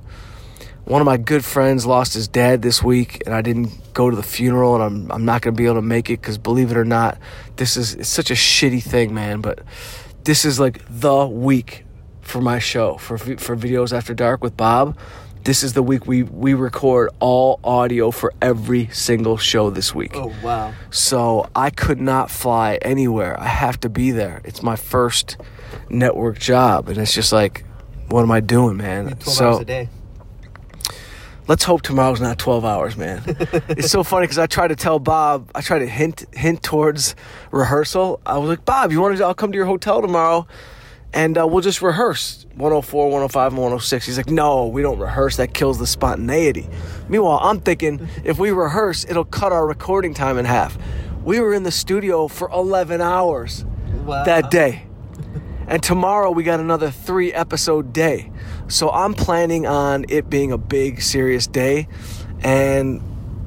One 0.90 1.00
of 1.00 1.06
my 1.06 1.18
good 1.18 1.44
friends 1.44 1.86
lost 1.86 2.14
his 2.14 2.26
dad 2.26 2.62
this 2.62 2.82
week, 2.82 3.22
and 3.24 3.32
I 3.32 3.42
didn't 3.42 3.94
go 3.94 4.10
to 4.10 4.16
the 4.16 4.24
funeral, 4.24 4.74
and 4.74 4.82
I'm, 4.82 5.12
I'm 5.12 5.24
not 5.24 5.40
going 5.40 5.54
to 5.54 5.56
be 5.56 5.66
able 5.66 5.76
to 5.76 5.82
make 5.82 6.10
it 6.10 6.20
because, 6.20 6.36
believe 6.36 6.72
it 6.72 6.76
or 6.76 6.84
not, 6.84 7.16
this 7.54 7.76
is 7.76 7.94
it's 7.94 8.08
such 8.08 8.32
a 8.32 8.34
shitty 8.34 8.82
thing, 8.82 9.14
man. 9.14 9.40
But 9.40 9.60
this 10.24 10.44
is 10.44 10.58
like 10.58 10.82
the 10.90 11.28
week 11.28 11.84
for 12.22 12.40
my 12.40 12.58
show 12.58 12.96
for 12.96 13.18
for 13.18 13.56
videos 13.56 13.92
after 13.92 14.14
dark 14.14 14.42
with 14.42 14.56
Bob. 14.56 14.98
This 15.44 15.62
is 15.62 15.74
the 15.74 15.82
week 15.84 16.08
we 16.08 16.24
we 16.24 16.54
record 16.54 17.10
all 17.20 17.60
audio 17.62 18.10
for 18.10 18.34
every 18.42 18.88
single 18.88 19.36
show 19.36 19.70
this 19.70 19.94
week. 19.94 20.16
Oh 20.16 20.34
wow. 20.42 20.74
So 20.90 21.48
I 21.54 21.70
could 21.70 22.00
not 22.00 22.32
fly 22.32 22.80
anywhere. 22.82 23.38
I 23.38 23.46
have 23.46 23.78
to 23.82 23.88
be 23.88 24.10
there. 24.10 24.40
It's 24.44 24.60
my 24.60 24.74
first 24.74 25.36
network 25.88 26.40
job, 26.40 26.88
and 26.88 26.98
it's 26.98 27.14
just 27.14 27.32
like, 27.32 27.64
what 28.08 28.22
am 28.22 28.32
I 28.32 28.40
doing, 28.40 28.76
man? 28.76 29.10
Twelve 29.10 29.22
so 29.22 29.48
hours 29.50 29.60
a 29.60 29.64
day. 29.64 29.88
Let's 31.50 31.64
hope 31.64 31.82
tomorrow's 31.82 32.20
not 32.20 32.38
12 32.38 32.64
hours, 32.64 32.96
man. 32.96 33.20
it's 33.26 33.90
so 33.90 34.04
funny 34.04 34.22
because 34.24 34.38
I 34.38 34.46
try 34.46 34.68
to 34.68 34.76
tell 34.76 35.00
Bob, 35.00 35.50
I 35.52 35.60
try 35.60 35.80
to 35.80 35.86
hint 35.86 36.24
hint 36.32 36.62
towards 36.62 37.16
rehearsal. 37.50 38.20
I 38.24 38.38
was 38.38 38.48
like, 38.48 38.64
Bob, 38.64 38.92
you 38.92 39.00
want 39.00 39.18
to? 39.18 39.24
I'll 39.24 39.34
come 39.34 39.50
to 39.50 39.56
your 39.56 39.66
hotel 39.66 40.00
tomorrow, 40.00 40.46
and 41.12 41.36
uh, 41.36 41.48
we'll 41.48 41.60
just 41.60 41.82
rehearse 41.82 42.46
104, 42.54 43.06
105, 43.06 43.52
and 43.52 43.58
106. 43.60 44.06
He's 44.06 44.16
like, 44.16 44.30
No, 44.30 44.68
we 44.68 44.80
don't 44.80 45.00
rehearse. 45.00 45.38
That 45.38 45.52
kills 45.52 45.80
the 45.80 45.88
spontaneity. 45.88 46.68
Meanwhile, 47.08 47.40
I'm 47.42 47.58
thinking 47.58 48.08
if 48.22 48.38
we 48.38 48.52
rehearse, 48.52 49.04
it'll 49.08 49.24
cut 49.24 49.50
our 49.50 49.66
recording 49.66 50.14
time 50.14 50.38
in 50.38 50.44
half. 50.44 50.78
We 51.24 51.40
were 51.40 51.52
in 51.52 51.64
the 51.64 51.72
studio 51.72 52.28
for 52.28 52.48
11 52.50 53.00
hours 53.00 53.64
Wow. 54.04 54.22
that 54.24 54.52
day. 54.52 54.84
And 55.70 55.80
tomorrow 55.82 56.32
we 56.32 56.42
got 56.42 56.58
another 56.58 56.90
three 56.90 57.32
episode 57.32 57.92
day. 57.92 58.32
So 58.66 58.90
I'm 58.90 59.14
planning 59.14 59.66
on 59.66 60.04
it 60.08 60.28
being 60.28 60.50
a 60.50 60.58
big, 60.58 61.00
serious 61.00 61.46
day. 61.46 61.86
And, 62.42 63.00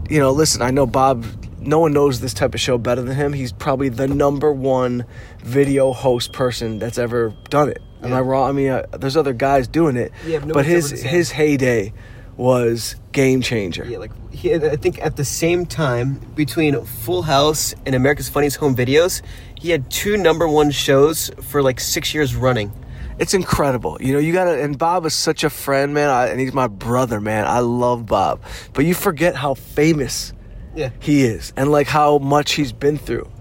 you 0.10 0.20
know, 0.20 0.32
listen, 0.32 0.62
I 0.62 0.72
know 0.72 0.86
Bob, 0.86 1.25
no 1.60 1.80
one 1.80 1.92
knows 1.92 2.22
this 2.22 2.34
type 2.34 2.53
of 2.53 2.62
show 2.62 2.77
better 2.77 3.01
than 3.01 3.15
him. 3.18 3.34
He's 3.34 3.51
probably 3.51 3.89
the 3.89 4.08
number 4.08 4.53
one 4.53 5.06
video 5.39 5.92
host 5.92 6.32
person 6.32 6.80
that's 6.80 6.98
ever 6.98 7.34
done 7.50 7.68
it. 7.68 7.82
Am 8.01 8.12
Yeah. 8.12 8.18
I 8.20 8.22
wrong? 8.22 8.50
I 8.50 8.51
mean, 8.53 8.70
uh, 8.70 8.86
there's 8.98 9.18
other 9.18 9.34
guys 9.34 9.68
doing 9.68 9.98
it. 9.98 10.13
Yeah, 10.25 10.39
but 10.39 10.48
no 10.48 10.53
but 10.53 10.65
his 10.65 10.86
ever 10.86 10.96
the 10.96 11.01
same. 11.01 11.12
his 11.12 11.32
heyday 11.32 11.94
was 12.38 12.96
game 13.12 13.42
changer. 13.42 13.86
Yeah, 13.86 13.98
like 14.00 14.12
he, 14.34 14.53
I 14.56 14.75
think 14.77 15.00
at 15.06 15.18
the 15.18 15.25
same 15.25 15.65
time 15.65 16.15
between 16.36 16.84
Full 16.84 17.22
House 17.22 17.75
and 17.86 17.96
America's 17.96 18.27
Funniest 18.30 18.58
Home 18.58 18.75
Videos, 18.75 19.22
he 19.63 19.70
had 19.70 19.89
two 19.89 20.17
number 20.17 20.46
one 20.46 20.72
shows 20.72 21.32
for 21.41 21.63
like 21.63 21.79
six 21.79 22.13
years 22.13 22.36
running. 22.36 22.74
It's 23.17 23.34
incredible. 23.34 23.98
You 24.01 24.12
know, 24.12 24.20
you 24.20 24.34
gotta, 24.34 24.62
and 24.62 24.77
Bob 24.77 25.05
is 25.05 25.13
such 25.13 25.46
a 25.46 25.50
friend, 25.50 25.93
man, 25.93 26.10
I, 26.10 26.27
and 26.27 26.38
he's 26.39 26.53
my 26.53 26.67
brother, 26.67 27.22
man. 27.22 27.46
I 27.48 27.60
love 27.60 28.05
Bob. 28.05 28.41
But 28.74 28.84
you 28.84 28.93
forget 28.93 29.36
how 29.36 29.53
famous 29.53 30.34
Yeah. 30.75 30.89
he 31.00 31.24
is 31.24 31.53
and 31.55 31.72
like 31.72 31.88
how 31.88 32.17
much 32.17 32.51
he's 32.53 32.74
been 32.74 32.98
through 32.98 33.32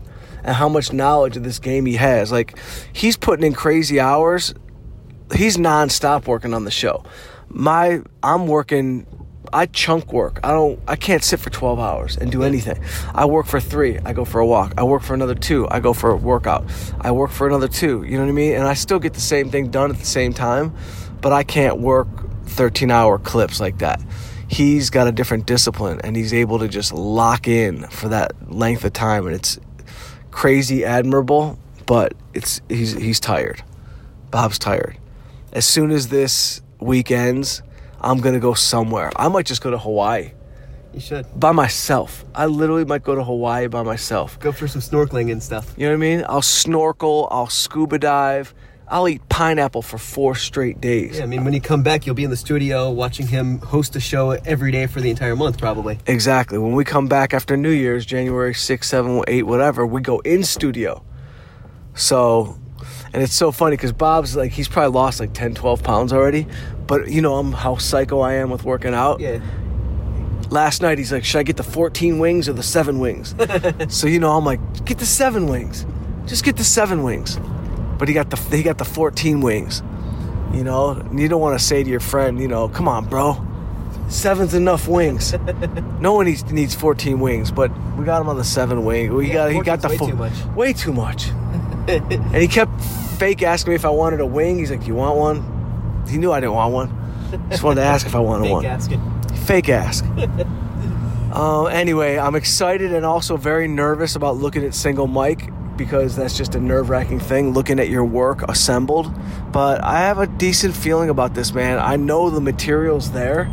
and 0.44 0.54
how 0.54 0.68
much 0.68 0.92
knowledge 0.92 1.36
of 1.36 1.42
this 1.42 1.58
game 1.58 1.86
he 1.86 1.94
has. 1.94 2.30
Like, 2.30 2.56
he's 2.92 3.16
putting 3.16 3.44
in 3.44 3.52
crazy 3.52 3.98
hours. 3.98 4.54
He's 5.34 5.56
nonstop 5.56 6.28
working 6.28 6.54
on 6.54 6.64
the 6.64 6.70
show. 6.70 7.02
My, 7.48 8.00
I'm 8.22 8.46
working 8.46 9.06
I 9.52 9.66
chunk 9.66 10.12
work. 10.12 10.40
I 10.42 10.52
don't. 10.52 10.80
I 10.88 10.96
can't 10.96 11.22
sit 11.22 11.40
for 11.40 11.50
twelve 11.50 11.78
hours 11.78 12.16
and 12.16 12.32
do 12.32 12.42
anything. 12.42 12.82
I 13.14 13.26
work 13.26 13.46
for 13.46 13.60
three. 13.60 13.98
I 13.98 14.12
go 14.12 14.24
for 14.24 14.40
a 14.40 14.46
walk. 14.46 14.74
I 14.78 14.82
work 14.82 15.02
for 15.02 15.12
another 15.12 15.34
two. 15.34 15.68
I 15.70 15.80
go 15.80 15.92
for 15.92 16.10
a 16.10 16.16
workout. 16.16 16.64
I 17.00 17.10
work 17.10 17.30
for 17.30 17.46
another 17.46 17.68
two. 17.68 18.02
You 18.04 18.12
know 18.16 18.24
what 18.24 18.30
I 18.30 18.32
mean? 18.32 18.54
And 18.54 18.64
I 18.64 18.74
still 18.74 18.98
get 18.98 19.12
the 19.14 19.20
same 19.20 19.50
thing 19.50 19.70
done 19.70 19.90
at 19.90 19.98
the 19.98 20.06
same 20.06 20.32
time, 20.32 20.74
but 21.20 21.32
I 21.32 21.42
can't 21.42 21.78
work 21.80 22.08
thirteen 22.46 22.90
hour 22.90 23.18
clips 23.18 23.60
like 23.60 23.78
that. 23.78 24.00
He's 24.48 24.90
got 24.90 25.06
a 25.06 25.12
different 25.12 25.46
discipline, 25.46 26.00
and 26.02 26.16
he's 26.16 26.32
able 26.34 26.58
to 26.58 26.68
just 26.68 26.92
lock 26.92 27.46
in 27.46 27.86
for 27.88 28.08
that 28.08 28.50
length 28.50 28.84
of 28.84 28.92
time, 28.92 29.26
and 29.26 29.34
it's 29.34 29.58
crazy 30.30 30.84
admirable. 30.84 31.58
But 31.84 32.14
it's 32.32 32.60
he's 32.68 32.94
he's 32.94 33.20
tired. 33.20 33.62
Bob's 34.30 34.58
tired. 34.58 34.96
As 35.52 35.66
soon 35.66 35.90
as 35.90 36.08
this 36.08 36.62
week 36.80 37.10
ends, 37.10 37.62
I'm 38.02 38.18
gonna 38.18 38.40
go 38.40 38.54
somewhere. 38.54 39.10
I 39.16 39.28
might 39.28 39.46
just 39.46 39.62
go 39.62 39.70
to 39.70 39.78
Hawaii 39.78 40.32
You 40.92 41.00
should 41.00 41.26
by 41.38 41.52
myself. 41.52 42.24
I 42.34 42.46
literally 42.46 42.84
might 42.84 43.04
go 43.04 43.14
to 43.14 43.24
Hawaii 43.24 43.68
by 43.68 43.82
myself. 43.82 44.38
go 44.40 44.52
for 44.52 44.66
some 44.68 44.80
snorkeling 44.82 45.30
and 45.30 45.42
stuff. 45.42 45.72
You 45.76 45.86
know 45.86 45.92
what 45.92 46.04
I 46.04 46.08
mean? 46.08 46.24
I'll 46.28 46.42
snorkel, 46.42 47.28
I'll 47.30 47.48
scuba 47.48 47.98
dive, 47.98 48.52
I'll 48.88 49.08
eat 49.08 49.26
pineapple 49.30 49.80
for 49.80 49.96
four 49.96 50.34
straight 50.34 50.80
days. 50.80 51.16
Yeah, 51.16 51.22
I 51.22 51.26
mean, 51.26 51.44
when 51.44 51.54
you 51.54 51.62
come 51.62 51.82
back, 51.82 52.04
you'll 52.04 52.14
be 52.14 52.24
in 52.24 52.30
the 52.30 52.36
studio 52.36 52.90
watching 52.90 53.26
him 53.26 53.58
host 53.60 53.96
a 53.96 54.00
show 54.00 54.32
every 54.32 54.70
day 54.70 54.86
for 54.86 55.00
the 55.00 55.08
entire 55.08 55.34
month, 55.34 55.58
probably. 55.58 55.98
Exactly. 56.06 56.58
When 56.58 56.72
we 56.72 56.84
come 56.84 57.06
back 57.08 57.32
after 57.32 57.56
New 57.56 57.70
Year's, 57.70 58.04
January 58.04 58.52
6, 58.52 58.86
7, 58.86 59.22
8, 59.26 59.44
whatever, 59.44 59.86
we 59.86 60.02
go 60.02 60.18
in 60.20 60.42
studio. 60.42 61.02
So, 61.94 62.58
and 63.12 63.22
it's 63.22 63.34
so 63.34 63.52
funny 63.52 63.76
because 63.76 63.92
Bob's 63.92 64.36
like, 64.36 64.52
he's 64.52 64.68
probably 64.68 64.92
lost 64.92 65.20
like 65.20 65.32
10, 65.32 65.54
12 65.54 65.82
pounds 65.82 66.12
already. 66.12 66.46
But 66.86 67.08
you 67.08 67.20
know, 67.20 67.36
I'm 67.36 67.52
how 67.52 67.76
psycho 67.76 68.20
I 68.20 68.34
am 68.34 68.50
with 68.50 68.64
working 68.64 68.94
out. 68.94 69.20
Yeah. 69.20 69.40
Last 70.50 70.82
night, 70.82 70.98
he's 70.98 71.12
like, 71.12 71.24
should 71.24 71.38
I 71.38 71.42
get 71.44 71.56
the 71.56 71.62
14 71.62 72.18
wings 72.18 72.48
or 72.48 72.52
the 72.52 72.62
seven 72.62 72.98
wings? 72.98 73.34
so, 73.88 74.06
you 74.06 74.18
know, 74.18 74.36
I'm 74.36 74.44
like, 74.44 74.60
get 74.84 74.98
the 74.98 75.06
seven 75.06 75.46
wings. 75.46 75.86
Just 76.26 76.44
get 76.44 76.56
the 76.56 76.64
seven 76.64 77.02
wings. 77.02 77.38
But 77.98 78.08
he 78.08 78.14
got 78.14 78.30
the 78.30 78.36
he 78.54 78.62
got 78.62 78.78
the 78.78 78.84
14 78.84 79.40
wings. 79.40 79.82
You 80.52 80.64
know, 80.64 80.90
and 80.90 81.18
you 81.18 81.28
don't 81.28 81.40
want 81.40 81.58
to 81.58 81.64
say 81.64 81.82
to 81.82 81.88
your 81.88 82.00
friend, 82.00 82.38
you 82.38 82.48
know, 82.48 82.68
come 82.68 82.86
on, 82.86 83.08
bro. 83.08 83.42
Seven's 84.08 84.52
enough 84.52 84.86
wings. 84.86 85.32
no 86.00 86.12
one 86.12 86.26
needs, 86.26 86.44
needs 86.52 86.74
14 86.74 87.18
wings, 87.20 87.50
but 87.50 87.70
we 87.96 88.04
got 88.04 88.20
him 88.20 88.28
on 88.28 88.36
the 88.36 88.44
seven 88.44 88.84
wing. 88.84 89.14
We 89.14 89.28
Yeah, 89.28 89.34
got 89.34 89.52
he 89.52 89.60
got 89.60 89.80
the 89.80 89.88
14's 89.88 90.00
way 90.00 90.08
too 90.10 90.16
much. 90.16 90.56
Way 90.56 90.72
too 90.74 90.92
much. 90.92 91.28
and 91.88 92.36
he 92.36 92.48
kept 92.48 92.72
fake 93.18 93.42
asking 93.42 93.70
me 93.70 93.74
if 93.74 93.84
I 93.84 93.90
wanted 93.90 94.20
a 94.20 94.26
wing. 94.26 94.58
He's 94.58 94.70
like, 94.70 94.86
"You 94.86 94.94
want 94.94 95.16
one?" 95.18 96.04
He 96.08 96.18
knew 96.18 96.32
I 96.32 96.40
didn't 96.40 96.54
want 96.54 96.72
one. 96.74 96.98
Just 97.50 97.62
wanted 97.62 97.80
to 97.80 97.86
ask 97.86 98.06
if 98.06 98.14
I 98.14 98.18
wanted 98.18 98.42
Big 98.44 98.52
one. 98.52 98.62
gasket. 98.62 99.00
Fake 99.46 99.68
ask. 99.68 100.04
uh, 101.32 101.64
anyway, 101.66 102.18
I'm 102.18 102.34
excited 102.34 102.92
and 102.92 103.04
also 103.06 103.36
very 103.36 103.68
nervous 103.68 104.16
about 104.16 104.36
looking 104.36 104.64
at 104.64 104.74
Single 104.74 105.06
Mike 105.06 105.50
because 105.76 106.14
that's 106.14 106.36
just 106.36 106.54
a 106.54 106.60
nerve 106.60 106.90
wracking 106.90 107.18
thing 107.18 107.52
looking 107.54 107.80
at 107.80 107.88
your 107.88 108.04
work 108.04 108.42
assembled. 108.48 109.10
But 109.50 109.82
I 109.82 110.00
have 110.00 110.18
a 110.18 110.26
decent 110.26 110.74
feeling 110.76 111.08
about 111.08 111.34
this, 111.34 111.54
man. 111.54 111.78
I 111.78 111.96
know 111.96 112.28
the 112.30 112.40
material's 112.40 113.12
there. 113.12 113.50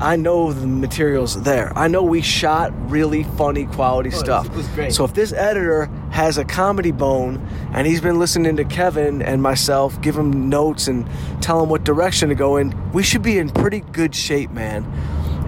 I 0.00 0.14
know 0.16 0.52
the 0.52 0.66
material's 0.66 1.42
there. 1.42 1.72
I 1.76 1.88
know 1.88 2.02
we 2.02 2.20
shot 2.22 2.72
really 2.90 3.24
funny 3.24 3.64
quality 3.66 4.10
Oh, 4.12 4.18
stuff. 4.18 4.46
it 4.46 4.52
was 4.54 4.68
great. 4.68 4.92
So 4.92 5.04
if 5.04 5.14
this 5.14 5.32
editor 5.32 5.90
has 6.18 6.36
a 6.36 6.44
comedy 6.44 6.90
bone 6.90 7.38
and 7.72 7.86
he's 7.86 8.00
been 8.00 8.18
listening 8.18 8.56
to 8.56 8.64
Kevin 8.64 9.22
and 9.22 9.40
myself 9.40 10.00
give 10.02 10.16
him 10.16 10.48
notes 10.48 10.88
and 10.88 11.06
tell 11.40 11.62
him 11.62 11.68
what 11.68 11.84
direction 11.84 12.28
to 12.28 12.34
go 12.34 12.56
in, 12.56 12.74
we 12.92 13.04
should 13.04 13.22
be 13.22 13.38
in 13.38 13.48
pretty 13.48 13.78
good 13.92 14.12
shape, 14.12 14.50
man. 14.50 14.84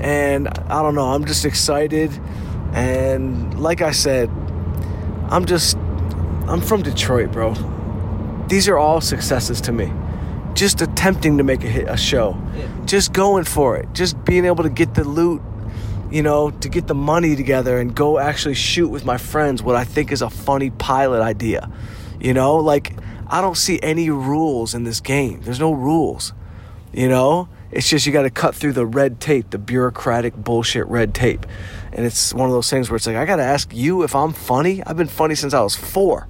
And 0.01 0.47
I 0.47 0.81
don't 0.81 0.95
know, 0.95 1.09
I'm 1.09 1.25
just 1.25 1.45
excited. 1.45 2.13
And 2.73 3.61
like 3.61 3.83
I 3.83 3.91
said, 3.91 4.31
I'm 5.29 5.45
just, 5.45 5.77
I'm 6.47 6.61
from 6.61 6.83
Detroit, 6.83 7.33
bro. 7.33 7.55
These 8.47 8.69
are 8.69 8.79
all 8.79 9.01
successes 9.01 9.61
to 9.63 9.73
me. 9.73 9.93
Just 10.55 10.81
attempting 10.83 11.39
to 11.39 11.43
make 11.43 11.65
a 11.65 11.69
hit, 11.69 11.89
a 11.89 11.97
show, 11.97 12.41
Yeah. 12.57 12.69
just 12.85 13.13
going 13.13 13.43
for 13.43 13.77
it, 13.77 13.89
just 13.93 14.25
being 14.25 14.45
able 14.45 14.63
to 14.63 14.71
get 14.71 14.95
the 14.95 15.03
loot, 15.03 15.43
you 16.11 16.23
know, 16.23 16.51
to 16.51 16.69
get 16.69 16.87
the 16.87 16.95
money 16.95 17.37
together 17.37 17.79
and 17.79 17.95
go 17.95 18.19
actually 18.19 18.55
shoot 18.55 18.89
with 18.89 19.05
my 19.05 19.17
friends 19.17 19.63
what 19.63 19.77
I 19.77 19.85
think 19.85 20.13
is 20.13 20.23
a 20.23 20.31
funny 20.31 20.71
pilot 20.71 21.23
idea. 21.23 21.71
You 22.21 22.35
know, 22.35 22.57
like 22.57 22.93
I 23.29 23.41
don't 23.41 23.57
see 23.57 23.79
any 23.83 24.11
rules 24.11 24.75
in 24.75 24.85
this 24.85 25.01
game. 25.01 25.41
There's 25.43 25.61
no 25.61 25.73
rules. 25.73 26.33
You 26.93 27.09
know, 27.09 27.49
it's 27.71 27.89
just 27.89 28.05
you 28.07 28.13
got 28.13 28.23
to 28.23 28.31
cut 28.31 28.55
through 28.55 28.73
the 28.73 28.85
red 28.85 29.21
tape, 29.21 29.51
the 29.51 29.59
bureaucratic 29.59 30.35
bullshit 30.35 30.87
red 30.89 31.15
tape. 31.15 31.47
And 31.93 32.05
it's 32.05 32.35
one 32.35 32.49
of 32.49 32.53
those 32.53 32.69
things 32.69 32.91
where 32.91 32.97
it's 32.97 33.07
like, 33.07 33.17
I 33.17 33.25
got 33.25 33.37
to 33.37 33.45
ask 33.45 33.73
you 33.73 34.03
if 34.03 34.15
I'm 34.15 34.33
funny. 34.33 34.83
I've 34.85 34.97
been 34.97 35.07
funny 35.07 35.37
since 35.37 35.55
I 35.55 35.61
was 35.63 35.77
four. 35.77 36.27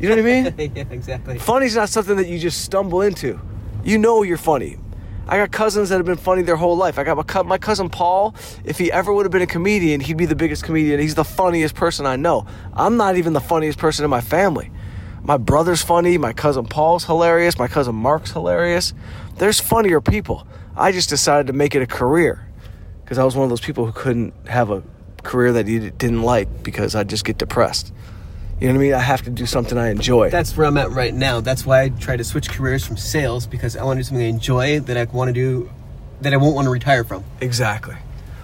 You 0.00 0.08
know 0.08 0.16
what 0.16 0.24
I 0.24 0.42
mean? 0.42 0.72
yeah, 0.74 0.84
exactly. 0.90 1.38
Funny's 1.38 1.76
not 1.76 1.90
something 1.90 2.16
that 2.16 2.26
you 2.26 2.38
just 2.38 2.62
stumble 2.62 3.02
into. 3.02 3.38
You 3.84 3.98
know 3.98 4.22
you're 4.22 4.38
funny. 4.38 4.78
I 5.26 5.36
got 5.38 5.52
cousins 5.52 5.88
that 5.88 5.96
have 5.96 6.06
been 6.06 6.16
funny 6.16 6.42
their 6.42 6.56
whole 6.56 6.76
life. 6.76 6.98
I 6.98 7.04
got 7.04 7.16
my, 7.16 7.22
cou- 7.22 7.44
my 7.44 7.58
cousin 7.58 7.88
Paul. 7.88 8.34
If 8.64 8.78
he 8.78 8.92
ever 8.92 9.12
would 9.12 9.24
have 9.24 9.32
been 9.32 9.42
a 9.42 9.46
comedian, 9.46 10.00
he'd 10.00 10.16
be 10.16 10.26
the 10.26 10.36
biggest 10.36 10.64
comedian. 10.64 11.00
He's 11.00 11.14
the 11.14 11.24
funniest 11.24 11.74
person 11.74 12.04
I 12.04 12.16
know. 12.16 12.46
I'm 12.74 12.96
not 12.96 13.16
even 13.16 13.32
the 13.32 13.40
funniest 13.40 13.78
person 13.78 14.04
in 14.04 14.10
my 14.10 14.20
family. 14.20 14.70
My 15.22 15.38
brother's 15.38 15.80
funny. 15.80 16.18
My 16.18 16.34
cousin 16.34 16.66
Paul's 16.66 17.04
hilarious. 17.04 17.58
My 17.58 17.68
cousin 17.68 17.94
Mark's 17.94 18.32
hilarious. 18.32 18.92
There's 19.38 19.58
funnier 19.60 20.00
people. 20.00 20.46
I 20.76 20.92
just 20.92 21.08
decided 21.08 21.46
to 21.46 21.52
make 21.52 21.74
it 21.74 21.80
a 21.80 21.86
career 21.86 22.46
because 23.02 23.16
I 23.16 23.24
was 23.24 23.34
one 23.34 23.44
of 23.44 23.50
those 23.50 23.60
people 23.60 23.86
who 23.86 23.92
couldn't 23.92 24.34
have 24.48 24.70
a 24.70 24.82
career 25.22 25.52
that 25.52 25.66
he 25.66 25.78
didn't 25.90 26.22
like 26.22 26.62
because 26.62 26.94
I'd 26.94 27.08
just 27.08 27.24
get 27.24 27.38
depressed. 27.38 27.92
You 28.64 28.72
know 28.72 28.78
what 28.78 28.84
I 28.84 28.86
mean? 28.86 28.94
I 28.94 29.00
have 29.00 29.20
to 29.24 29.30
do 29.30 29.44
something 29.44 29.76
I 29.76 29.90
enjoy. 29.90 30.30
That's 30.30 30.56
where 30.56 30.66
I'm 30.66 30.78
at 30.78 30.90
right 30.90 31.12
now. 31.12 31.42
That's 31.42 31.66
why 31.66 31.82
I 31.82 31.88
try 31.90 32.16
to 32.16 32.24
switch 32.24 32.48
careers 32.48 32.82
from 32.82 32.96
sales 32.96 33.46
because 33.46 33.76
I 33.76 33.84
want 33.84 33.98
to 33.98 34.00
do 34.00 34.04
something 34.04 34.24
I 34.24 34.30
enjoy 34.30 34.80
that 34.80 34.96
I 34.96 35.04
want 35.04 35.28
to 35.28 35.34
do 35.34 35.70
that 36.22 36.32
I 36.32 36.38
won't 36.38 36.54
want 36.54 36.64
to 36.64 36.70
retire 36.70 37.04
from. 37.04 37.24
Exactly. 37.42 37.94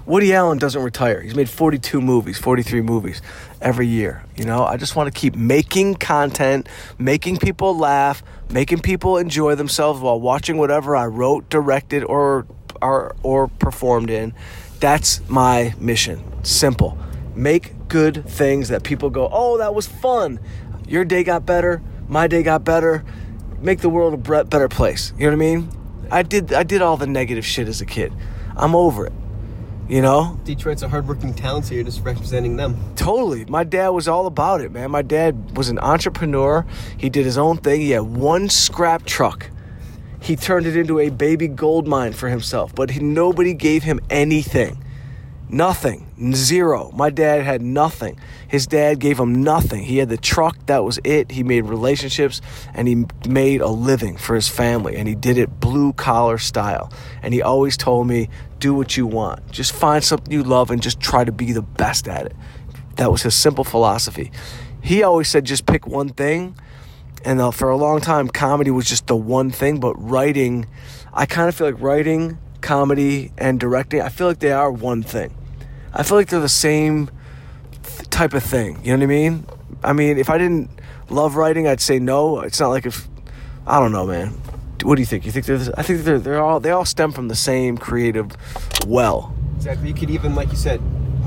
Woody 0.05 0.35
Allen 0.35 0.59
doesn't 0.59 0.83
retire. 0.83 1.23
He's 1.23 1.35
made 1.35 1.49
42 1.49 2.03
movies, 2.03 2.37
43 2.37 2.83
movies 2.83 3.23
every 3.62 3.87
year. 3.87 4.23
You 4.37 4.45
know, 4.45 4.62
I 4.62 4.77
just 4.77 4.95
want 4.95 5.07
to 5.11 5.19
keep 5.19 5.37
making 5.37 5.95
content, 5.95 6.69
making 6.99 7.39
people 7.39 7.79
laugh, 7.79 8.23
making 8.50 8.81
people 8.81 9.17
enjoy 9.17 9.55
themselves 9.55 10.03
while 10.03 10.21
watching 10.21 10.59
whatever 10.59 10.97
I 10.97 11.07
wrote, 11.07 11.49
directed, 11.49 12.05
or 12.05 12.47
or, 12.83 13.17
or 13.23 13.49
performed 13.49 14.11
in. 14.11 14.35
That's 14.81 15.27
my 15.31 15.73
mission. 15.79 16.23
Simple. 16.45 16.99
Make 17.40 17.88
good 17.88 18.28
things 18.28 18.68
that 18.68 18.82
people 18.82 19.09
go, 19.09 19.26
"Oh, 19.32 19.56
that 19.56 19.75
was 19.75 19.87
fun. 19.87 20.40
Your 20.87 21.06
day 21.06 21.25
got 21.25 21.47
better. 21.47 21.80
My 22.06 22.26
day 22.26 22.42
got 22.42 22.64
better." 22.64 23.02
Make 23.62 23.80
the 23.80 23.88
world 23.88 24.12
a 24.12 24.44
better 24.44 24.68
place. 24.68 25.14
You 25.16 25.25
know 25.25 25.37
what 25.37 25.44
I 25.44 25.49
mean? 25.49 25.68
I 26.11 26.23
did 26.23 26.52
I 26.52 26.64
did 26.64 26.82
all 26.82 26.99
the 26.99 27.06
negative 27.06 27.47
shit 27.47 27.66
as 27.66 27.80
a 27.80 27.87
kid. 27.87 28.12
I'm 28.59 28.75
over 28.75 29.06
it. 29.06 29.12
You 29.88 30.02
know? 30.02 30.38
Detroit's 30.44 30.82
a 30.82 30.88
hardworking 30.88 31.32
town, 31.32 31.62
so 31.62 31.75
you're 31.75 31.82
just 31.82 32.04
representing 32.04 32.56
them. 32.56 32.76
Totally. 32.94 33.47
My 33.47 33.64
dad 33.64 33.88
was 33.88 34.06
all 34.06 34.26
about 34.26 34.61
it, 34.61 34.70
man. 34.70 34.90
My 34.90 35.02
dad 35.02 35.56
was 35.56 35.70
an 35.70 35.78
entrepreneur. 35.78 36.66
He 36.99 37.09
did 37.09 37.25
his 37.25 37.38
own 37.38 37.56
thing. 37.56 37.80
He 37.80 37.92
had 37.92 38.02
one 38.02 38.50
scrap 38.50 39.06
truck. 39.06 39.50
He 40.20 40.37
turned 40.37 40.66
it 40.66 40.76
into 40.76 40.99
a 41.00 41.09
baby 41.09 41.49
gold 41.49 41.88
mine 41.88 42.12
for 42.12 42.28
himself, 42.28 42.75
but 42.75 42.90
he, 42.90 43.00
nobody 43.00 43.54
gave 43.54 43.82
him 43.82 43.99
anything. 44.11 44.85
Nothing. 45.52 46.07
Zero. 46.33 46.92
My 46.92 47.11
dad 47.11 47.42
had 47.42 47.61
nothing. 47.61 48.21
His 48.47 48.69
dad 48.69 49.00
gave 49.00 49.19
him 49.19 49.42
nothing. 49.42 49.83
He 49.83 49.97
had 49.97 50.09
the 50.09 50.16
truck, 50.16 50.57
that 50.66 50.85
was 50.85 51.00
it. 51.02 51.33
He 51.33 51.42
made 51.42 51.62
relationships 51.62 52.40
and 52.73 52.87
he 52.87 53.04
made 53.28 53.61
a 53.61 53.69
living 53.69 54.16
for 54.16 54.37
his 54.37 54.49
family 54.49 54.97
and 54.97 55.09
he 55.09 55.16
did 55.16 55.38
it 55.38 55.59
blue 55.59 55.92
collar 55.92 56.38
style. 56.38 56.92
And 57.21 57.35
he 57.35 57.42
always 57.42 57.76
told 57.76 58.07
me, 58.07 58.28
do 58.61 58.75
what 58.75 58.97
you 58.97 59.09
want. 59.09 59.50
Just 59.50 59.73
find 59.73 60.04
something 60.04 60.33
you 60.33 60.45
love 60.45 60.71
and 60.71 60.80
just 60.80 61.00
try 61.00 61.25
to 61.25 61.33
be 61.33 61.50
the 61.50 61.62
best 61.62 62.07
at 62.07 62.26
it. 62.26 62.37
That 62.97 63.11
was 63.11 63.23
his 63.23 63.35
simple 63.35 63.64
philosophy. 63.64 64.30
He 64.83 65.02
always 65.02 65.26
said, 65.28 65.47
just 65.47 65.66
pick 65.66 65.85
one 65.85 66.11
thing. 66.11 66.54
And 67.25 67.40
uh, 67.40 67.50
for 67.50 67.71
a 67.71 67.76
long 67.76 68.00
time, 68.00 68.28
comedy 68.28 68.71
was 68.71 68.88
just 68.88 69.09
the 69.09 69.16
one 69.16 69.50
thing, 69.50 69.80
but 69.80 69.95
writing, 69.97 70.66
I 71.12 71.26
kind 71.26 71.49
of 71.49 71.57
feel 71.57 71.66
like 71.66 71.80
writing, 71.83 72.38
comedy, 72.61 73.33
and 73.37 73.59
directing, 73.59 74.00
I 74.00 74.11
feel 74.11 74.28
like 74.28 74.38
they 74.38 74.52
are 74.52 74.71
one 74.71 75.02
thing. 75.02 75.35
I 75.92 76.02
feel 76.02 76.16
like 76.16 76.28
they're 76.28 76.40
the 76.40 76.49
same 76.49 77.11
type 78.11 78.35
of 78.35 78.42
thing. 78.42 78.78
You 78.85 78.92
know 78.92 78.99
what 78.99 79.02
I 79.04 79.06
mean? 79.06 79.47
I 79.82 79.92
mean, 79.92 80.18
if 80.18 80.30
I 80.30 80.38
didn't 80.38 80.70
love 81.09 81.37
writing, 81.37 81.66
I'd 81.66 81.80
say 81.80 81.99
no. 81.99 82.40
It's 82.40 82.61
not 82.61 82.68
like 82.68 82.87
if 82.87 83.09
I 83.66 83.78
don't 83.80 83.92
know, 83.92 84.06
man. 84.06 84.28
What 84.82 84.94
do 84.97 85.02
you 85.02 85.06
think? 85.06 85.26
You 85.26 85.32
think 85.32 85.47
they're? 85.47 85.59
the- 85.59 85.75
I 85.78 85.82
think 85.82 86.04
they're 86.04 86.18
they're 86.18 86.42
all 86.42 86.59
they 86.61 86.70
all 86.70 86.85
stem 86.87 87.12
from 87.12 87.28
the 87.28 87.35
same 87.35 87.76
creative 87.76 88.30
well. 88.87 89.35
Exactly. 89.56 89.88
You 89.88 89.94
could 89.94 90.11
even, 90.11 90.35
like 90.35 90.50
you 90.50 90.56
said, 90.56 90.80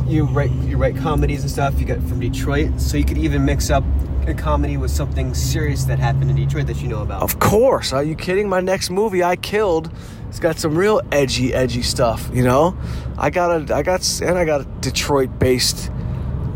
you 0.07 0.25
write 0.25 0.51
you 0.51 0.77
write 0.77 0.97
comedies 0.97 1.41
and 1.41 1.51
stuff. 1.51 1.79
You 1.79 1.85
got 1.85 1.99
from 2.03 2.19
Detroit, 2.19 2.79
so 2.81 2.97
you 2.97 3.05
could 3.05 3.17
even 3.19 3.45
mix 3.45 3.69
up 3.69 3.83
a 4.27 4.33
comedy 4.33 4.77
with 4.77 4.91
something 4.91 5.33
serious 5.33 5.85
that 5.85 5.99
happened 5.99 6.29
in 6.29 6.35
Detroit 6.35 6.67
that 6.67 6.77
you 6.81 6.87
know 6.87 7.01
about. 7.01 7.21
Of 7.21 7.39
course. 7.39 7.93
Are 7.93 8.03
you 8.03 8.15
kidding? 8.15 8.47
My 8.49 8.59
next 8.59 8.89
movie, 8.89 9.23
I 9.23 9.35
Killed, 9.35 9.91
it's 10.29 10.39
got 10.39 10.57
some 10.57 10.77
real 10.77 11.01
edgy, 11.11 11.53
edgy 11.53 11.81
stuff. 11.81 12.29
You 12.33 12.43
know, 12.43 12.77
I 13.17 13.29
got 13.29 13.69
a, 13.69 13.75
I 13.75 13.83
got, 13.83 14.21
and 14.21 14.37
I 14.37 14.45
got 14.45 14.81
Detroit-based 14.81 15.91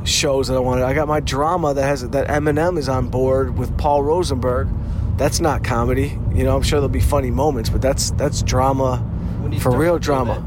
shows 0.03 0.47
that 0.47 0.55
I 0.55 0.59
wanted. 0.59 0.85
I 0.85 0.93
got 0.93 1.07
my 1.07 1.19
drama 1.19 1.73
that 1.73 1.83
has 1.83 2.07
that 2.09 2.27
Eminem 2.27 2.77
is 2.77 2.89
on 2.89 3.09
board 3.09 3.57
with 3.57 3.77
Paul 3.77 4.03
Rosenberg. 4.03 4.69
That's 5.17 5.39
not 5.39 5.63
comedy. 5.63 6.17
You 6.33 6.43
know, 6.43 6.55
I'm 6.55 6.61
sure 6.61 6.79
there'll 6.79 6.89
be 6.89 6.99
funny 6.99 7.31
moments, 7.31 7.69
but 7.69 7.81
that's 7.81 8.11
that's 8.11 8.41
drama 8.41 8.97
When 9.41 9.51
do 9.51 9.57
you 9.57 9.61
for 9.61 9.75
real 9.77 9.99
drama. 9.99 10.43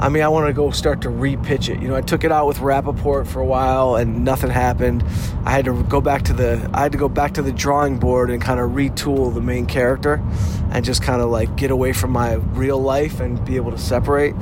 I 0.00 0.08
mean, 0.08 0.22
I 0.22 0.28
want 0.28 0.46
to 0.46 0.54
go 0.54 0.70
start 0.70 1.02
to 1.02 1.08
repitch 1.08 1.68
it. 1.68 1.82
You 1.82 1.88
know, 1.88 1.94
I 1.94 2.00
took 2.00 2.24
it 2.24 2.32
out 2.32 2.46
with 2.46 2.56
Rappaport 2.56 3.26
for 3.26 3.40
a 3.40 3.44
while 3.44 3.96
and 3.96 4.24
nothing 4.24 4.48
happened. 4.48 5.04
I 5.44 5.50
had 5.50 5.66
to 5.66 5.82
go 5.84 6.00
back 6.00 6.22
to 6.22 6.32
the 6.32 6.70
I 6.72 6.80
had 6.80 6.92
to 6.92 6.98
go 6.98 7.08
back 7.08 7.34
to 7.34 7.42
the 7.42 7.52
drawing 7.52 7.98
board 7.98 8.30
and 8.30 8.40
kind 8.40 8.58
of 8.58 8.70
retool 8.70 9.32
the 9.34 9.42
main 9.42 9.66
character 9.66 10.22
and 10.72 10.86
just 10.86 11.02
kind 11.02 11.20
of 11.20 11.28
like 11.28 11.54
get 11.56 11.70
away 11.70 11.92
from 11.92 12.12
my 12.12 12.34
real 12.34 12.80
life 12.80 13.20
and 13.20 13.44
be 13.44 13.56
able 13.56 13.72
to 13.72 13.78
separate. 13.78 14.34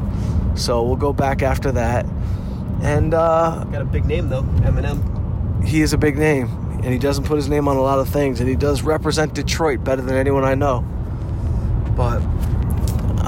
So 0.54 0.84
we'll 0.84 0.94
go 0.96 1.12
back 1.12 1.42
after 1.42 1.72
that. 1.72 2.06
And 2.80 3.12
uh, 3.12 3.64
Got 3.64 3.82
a 3.82 3.84
big 3.84 4.04
name 4.04 4.28
though, 4.28 4.44
Eminem. 4.62 5.64
he 5.66 5.82
is 5.82 5.92
a 5.92 5.98
big 5.98 6.16
name 6.16 6.46
and 6.84 6.92
he 6.92 6.98
doesn't 6.98 7.24
put 7.24 7.34
his 7.34 7.48
name 7.48 7.66
on 7.66 7.76
a 7.76 7.82
lot 7.82 7.98
of 7.98 8.08
things 8.08 8.38
and 8.38 8.48
he 8.48 8.54
does 8.54 8.82
represent 8.82 9.34
Detroit 9.34 9.82
better 9.82 10.02
than 10.02 10.14
anyone 10.14 10.44
I 10.44 10.54
know. 10.54 10.82
But 11.96 12.20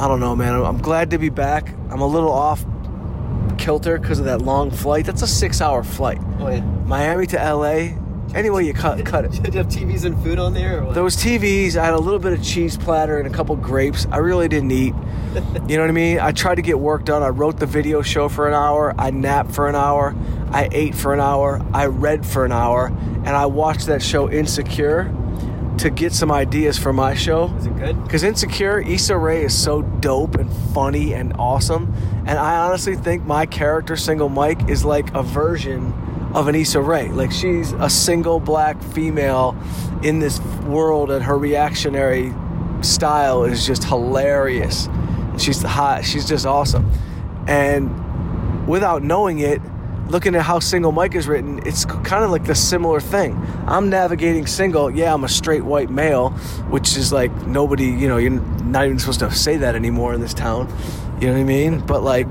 I 0.00 0.08
don't 0.08 0.18
know, 0.18 0.34
man. 0.34 0.54
I'm- 0.54 0.78
glad 0.78 1.10
to 1.10 1.18
be 1.18 1.28
back. 1.28 1.74
I'm 1.90 2.00
a 2.00 2.06
little 2.06 2.32
off 2.32 2.64
kilter 3.58 3.98
because 3.98 4.18
of 4.18 4.24
that 4.24 4.40
long 4.40 4.70
flight. 4.70 5.04
That's 5.04 5.20
a 5.20 5.26
six-hour 5.26 5.82
flight. 5.84 6.18
Oh 6.40 6.48
yeah. 6.48 6.62
Miami 6.86 7.26
to 7.26 7.36
LA. 7.36 7.98
Anyway, 8.34 8.64
you 8.64 8.72
cut 8.72 9.04
cut 9.04 9.26
it. 9.26 9.32
Did 9.42 9.52
you 9.54 9.58
have 9.58 9.66
TVs 9.68 10.06
and 10.06 10.20
food 10.22 10.38
on 10.38 10.54
there? 10.54 10.78
Or 10.80 10.84
what? 10.86 10.94
Those 10.94 11.16
TVs, 11.16 11.76
I 11.76 11.84
had 11.84 11.92
a 11.92 11.98
little 11.98 12.18
bit 12.18 12.32
of 12.32 12.42
cheese 12.42 12.78
platter 12.78 13.18
and 13.18 13.26
a 13.26 13.30
couple 13.30 13.56
grapes. 13.56 14.06
I 14.10 14.18
really 14.18 14.48
didn't 14.48 14.70
eat. 14.72 14.94
You 15.68 15.76
know 15.76 15.84
what 15.84 15.90
I 15.90 15.92
mean? 15.92 16.18
I 16.18 16.32
tried 16.32 16.56
to 16.56 16.62
get 16.62 16.80
work 16.80 17.04
done. 17.04 17.22
I 17.22 17.28
wrote 17.28 17.60
the 17.60 17.66
video 17.66 18.02
show 18.02 18.28
for 18.28 18.48
an 18.48 18.54
hour. 18.54 18.92
I 18.98 19.10
napped 19.12 19.52
for 19.52 19.68
an 19.68 19.76
hour. 19.76 20.16
I 20.50 20.68
ate 20.72 20.96
for 20.96 21.14
an 21.14 21.20
hour. 21.20 21.64
I 21.72 21.86
read 21.86 22.26
for 22.26 22.44
an 22.44 22.50
hour. 22.50 22.86
And 22.88 23.28
I 23.28 23.46
watched 23.46 23.86
that 23.86 24.02
show 24.02 24.28
Insecure 24.28 25.04
to 25.80 25.90
get 25.90 26.12
some 26.12 26.30
ideas 26.30 26.78
for 26.78 26.92
my 26.92 27.14
show. 27.14 27.46
Is 27.56 27.66
it 27.66 27.76
good? 27.76 28.02
Because 28.04 28.22
Insecure, 28.22 28.80
Issa 28.80 29.16
Rae 29.16 29.44
is 29.44 29.56
so 29.56 29.82
dope 29.82 30.34
and 30.34 30.52
funny 30.74 31.14
and 31.14 31.32
awesome. 31.38 31.94
And 32.26 32.38
I 32.38 32.56
honestly 32.56 32.96
think 32.96 33.24
my 33.24 33.46
character, 33.46 33.96
Single 33.96 34.28
Mike, 34.28 34.68
is 34.68 34.84
like 34.84 35.12
a 35.14 35.22
version 35.22 35.92
of 36.34 36.48
an 36.48 36.54
Issa 36.54 36.80
Rae. 36.80 37.08
Like 37.08 37.32
she's 37.32 37.72
a 37.72 37.88
single 37.88 38.40
black 38.40 38.82
female 38.82 39.56
in 40.02 40.18
this 40.18 40.38
world, 40.66 41.10
and 41.10 41.24
her 41.24 41.38
reactionary 41.38 42.32
style 42.82 43.44
is 43.44 43.66
just 43.66 43.84
hilarious. 43.84 44.88
She's 45.38 45.62
hot. 45.62 46.04
She's 46.04 46.28
just 46.28 46.44
awesome. 46.44 46.90
And 47.46 48.68
without 48.68 49.02
knowing 49.02 49.38
it, 49.38 49.62
looking 50.10 50.34
at 50.34 50.42
how 50.42 50.58
single 50.58 50.92
Mike 50.92 51.14
is 51.14 51.28
written, 51.28 51.60
it's 51.66 51.84
kind 51.84 52.24
of 52.24 52.30
like 52.30 52.44
the 52.44 52.54
similar 52.54 53.00
thing. 53.00 53.40
I'm 53.66 53.88
navigating 53.88 54.46
single. 54.46 54.90
Yeah, 54.90 55.14
I'm 55.14 55.24
a 55.24 55.28
straight 55.28 55.62
white 55.62 55.90
male, 55.90 56.30
which 56.70 56.96
is 56.96 57.12
like 57.12 57.34
nobody, 57.46 57.86
you 57.86 58.08
know, 58.08 58.16
you're 58.16 58.32
not 58.32 58.84
even 58.84 58.98
supposed 58.98 59.20
to 59.20 59.30
say 59.30 59.56
that 59.58 59.74
anymore 59.74 60.12
in 60.12 60.20
this 60.20 60.34
town. 60.34 60.68
You 61.20 61.28
know 61.28 61.34
what 61.34 61.40
I 61.40 61.44
mean? 61.44 61.80
But 61.80 62.02
like, 62.02 62.26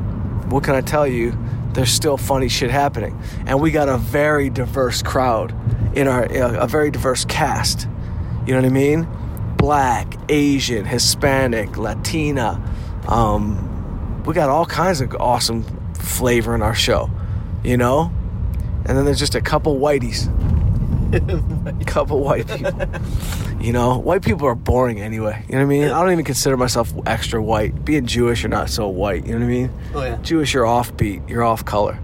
what 0.51 0.63
can 0.63 0.75
I 0.75 0.81
tell 0.81 1.07
you? 1.07 1.37
There's 1.73 1.91
still 1.91 2.17
funny 2.17 2.49
shit 2.49 2.71
happening, 2.71 3.21
and 3.45 3.61
we 3.61 3.71
got 3.71 3.87
a 3.87 3.97
very 3.97 4.49
diverse 4.49 5.03
crowd 5.03 5.53
in 5.95 6.07
our 6.07 6.23
a 6.25 6.67
very 6.67 6.89
diverse 6.89 7.25
cast. 7.25 7.87
You 8.45 8.53
know 8.53 8.61
what 8.61 8.65
I 8.65 8.69
mean? 8.69 9.07
Black, 9.57 10.15
Asian, 10.29 10.85
Hispanic, 10.85 11.77
Latina. 11.77 12.61
Um, 13.07 14.23
we 14.23 14.33
got 14.33 14.49
all 14.49 14.65
kinds 14.65 14.99
of 15.01 15.15
awesome 15.19 15.63
flavor 15.93 16.55
in 16.55 16.63
our 16.63 16.73
show, 16.73 17.09
you 17.63 17.77
know? 17.77 18.11
And 18.85 18.97
then 18.97 19.05
there's 19.05 19.19
just 19.19 19.35
a 19.35 19.41
couple 19.41 19.77
whiteys. 19.79 20.27
A 21.81 21.85
couple 21.85 22.19
white 22.23 22.47
people. 22.47 22.71
You 23.59 23.73
know, 23.73 23.97
white 23.97 24.21
people 24.21 24.47
are 24.47 24.55
boring 24.55 25.01
anyway. 25.01 25.43
You 25.49 25.55
know 25.55 25.59
what 25.59 25.63
I 25.65 25.67
mean? 25.67 25.83
I 25.89 25.99
don't 26.01 26.13
even 26.13 26.23
consider 26.23 26.55
myself 26.55 26.93
extra 27.05 27.43
white. 27.43 27.83
Being 27.83 28.05
Jewish, 28.05 28.41
you're 28.41 28.49
not 28.49 28.69
so 28.69 28.87
white. 28.87 29.25
You 29.25 29.33
know 29.33 29.39
what 29.39 29.45
I 29.45 29.47
mean? 29.49 29.71
Oh 29.93 30.01
yeah. 30.01 30.15
Jewish, 30.21 30.53
you're 30.53 30.63
offbeat. 30.63 31.27
You're 31.29 31.43
off 31.43 31.65
color. 31.65 31.99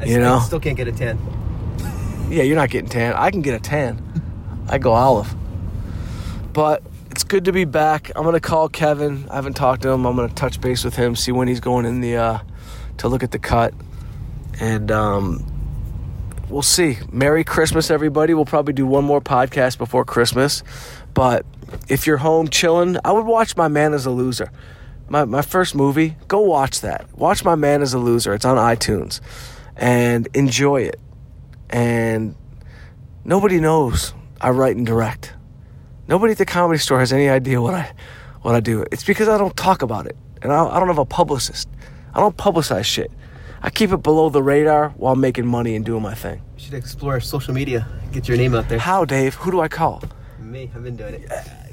I 0.00 0.04
You 0.04 0.12
still- 0.12 0.22
know? 0.22 0.38
Still 0.40 0.60
can't 0.60 0.78
get 0.78 0.88
a 0.88 0.92
tan. 0.92 1.18
Yeah, 2.30 2.42
you're 2.42 2.56
not 2.56 2.70
getting 2.70 2.88
tan. 2.88 3.12
I 3.12 3.30
can 3.30 3.42
get 3.42 3.52
a 3.54 3.60
tan. 3.60 4.02
I 4.66 4.78
go 4.78 4.92
olive. 4.92 5.34
But 6.54 6.82
it's 7.10 7.22
good 7.24 7.44
to 7.46 7.52
be 7.52 7.66
back. 7.66 8.10
I'm 8.16 8.24
gonna 8.24 8.40
call 8.40 8.70
Kevin. 8.70 9.26
I 9.30 9.34
haven't 9.34 9.54
talked 9.54 9.82
to 9.82 9.90
him. 9.90 10.06
I'm 10.06 10.16
gonna 10.16 10.28
touch 10.30 10.58
base 10.60 10.84
with 10.84 10.96
him, 10.96 11.16
see 11.16 11.32
when 11.32 11.48
he's 11.48 11.60
going 11.60 11.84
in 11.84 12.00
the 12.00 12.16
uh, 12.16 12.38
to 12.98 13.08
look 13.08 13.22
at 13.22 13.30
the 13.30 13.38
cut, 13.38 13.74
and 14.60 14.90
um, 14.90 15.44
we'll 16.48 16.62
see. 16.62 16.98
Merry 17.12 17.44
Christmas, 17.44 17.90
everybody. 17.90 18.34
We'll 18.34 18.44
probably 18.44 18.72
do 18.72 18.86
one 18.86 19.04
more 19.04 19.20
podcast 19.20 19.78
before 19.78 20.04
Christmas. 20.04 20.62
But 21.14 21.46
if 21.88 22.06
you're 22.06 22.16
home 22.16 22.48
chilling, 22.48 22.96
I 23.04 23.12
would 23.12 23.26
watch 23.26 23.56
My 23.56 23.68
Man 23.68 23.94
is 23.94 24.06
a 24.06 24.10
Loser. 24.10 24.50
My, 25.08 25.24
my 25.24 25.42
first 25.42 25.74
movie, 25.74 26.16
go 26.28 26.40
watch 26.40 26.82
that. 26.82 27.06
Watch 27.16 27.44
My 27.44 27.54
Man 27.54 27.82
is 27.82 27.94
a 27.94 27.98
Loser. 27.98 28.34
It's 28.34 28.44
on 28.44 28.56
iTunes. 28.56 29.20
And 29.76 30.28
enjoy 30.34 30.82
it. 30.82 31.00
And 31.70 32.34
nobody 33.24 33.60
knows 33.60 34.12
I 34.40 34.50
write 34.50 34.76
and 34.76 34.86
direct. 34.86 35.34
Nobody 36.08 36.32
at 36.32 36.38
the 36.38 36.46
comedy 36.46 36.78
store 36.78 37.00
has 37.00 37.12
any 37.12 37.28
idea 37.28 37.60
what 37.60 37.74
I 37.74 37.92
what 38.42 38.54
I 38.54 38.60
do. 38.60 38.84
It's 38.92 39.04
because 39.04 39.28
I 39.28 39.36
don't 39.36 39.56
talk 39.56 39.82
about 39.82 40.06
it. 40.06 40.16
And 40.42 40.52
I, 40.52 40.64
I 40.64 40.78
don't 40.78 40.88
have 40.88 40.98
a 40.98 41.04
publicist. 41.04 41.68
I 42.14 42.20
don't 42.20 42.36
publicize 42.36 42.84
shit. 42.84 43.10
I 43.62 43.70
keep 43.70 43.92
it 43.92 44.02
below 44.02 44.28
the 44.28 44.42
radar 44.42 44.90
while 44.90 45.16
making 45.16 45.46
money 45.46 45.74
and 45.74 45.84
doing 45.84 46.02
my 46.02 46.14
thing. 46.14 46.42
You 46.56 46.64
should 46.64 46.74
explore 46.74 47.20
social 47.20 47.54
media. 47.54 47.86
Get 48.12 48.28
your 48.28 48.36
name 48.36 48.54
out 48.54 48.68
there. 48.68 48.78
How, 48.78 49.04
Dave? 49.04 49.34
Who 49.36 49.50
do 49.50 49.60
I 49.60 49.68
call? 49.68 50.02
Me, 50.38 50.70
I've 50.74 50.82
been 50.82 50.96
doing 50.96 51.14
it. 51.14 51.30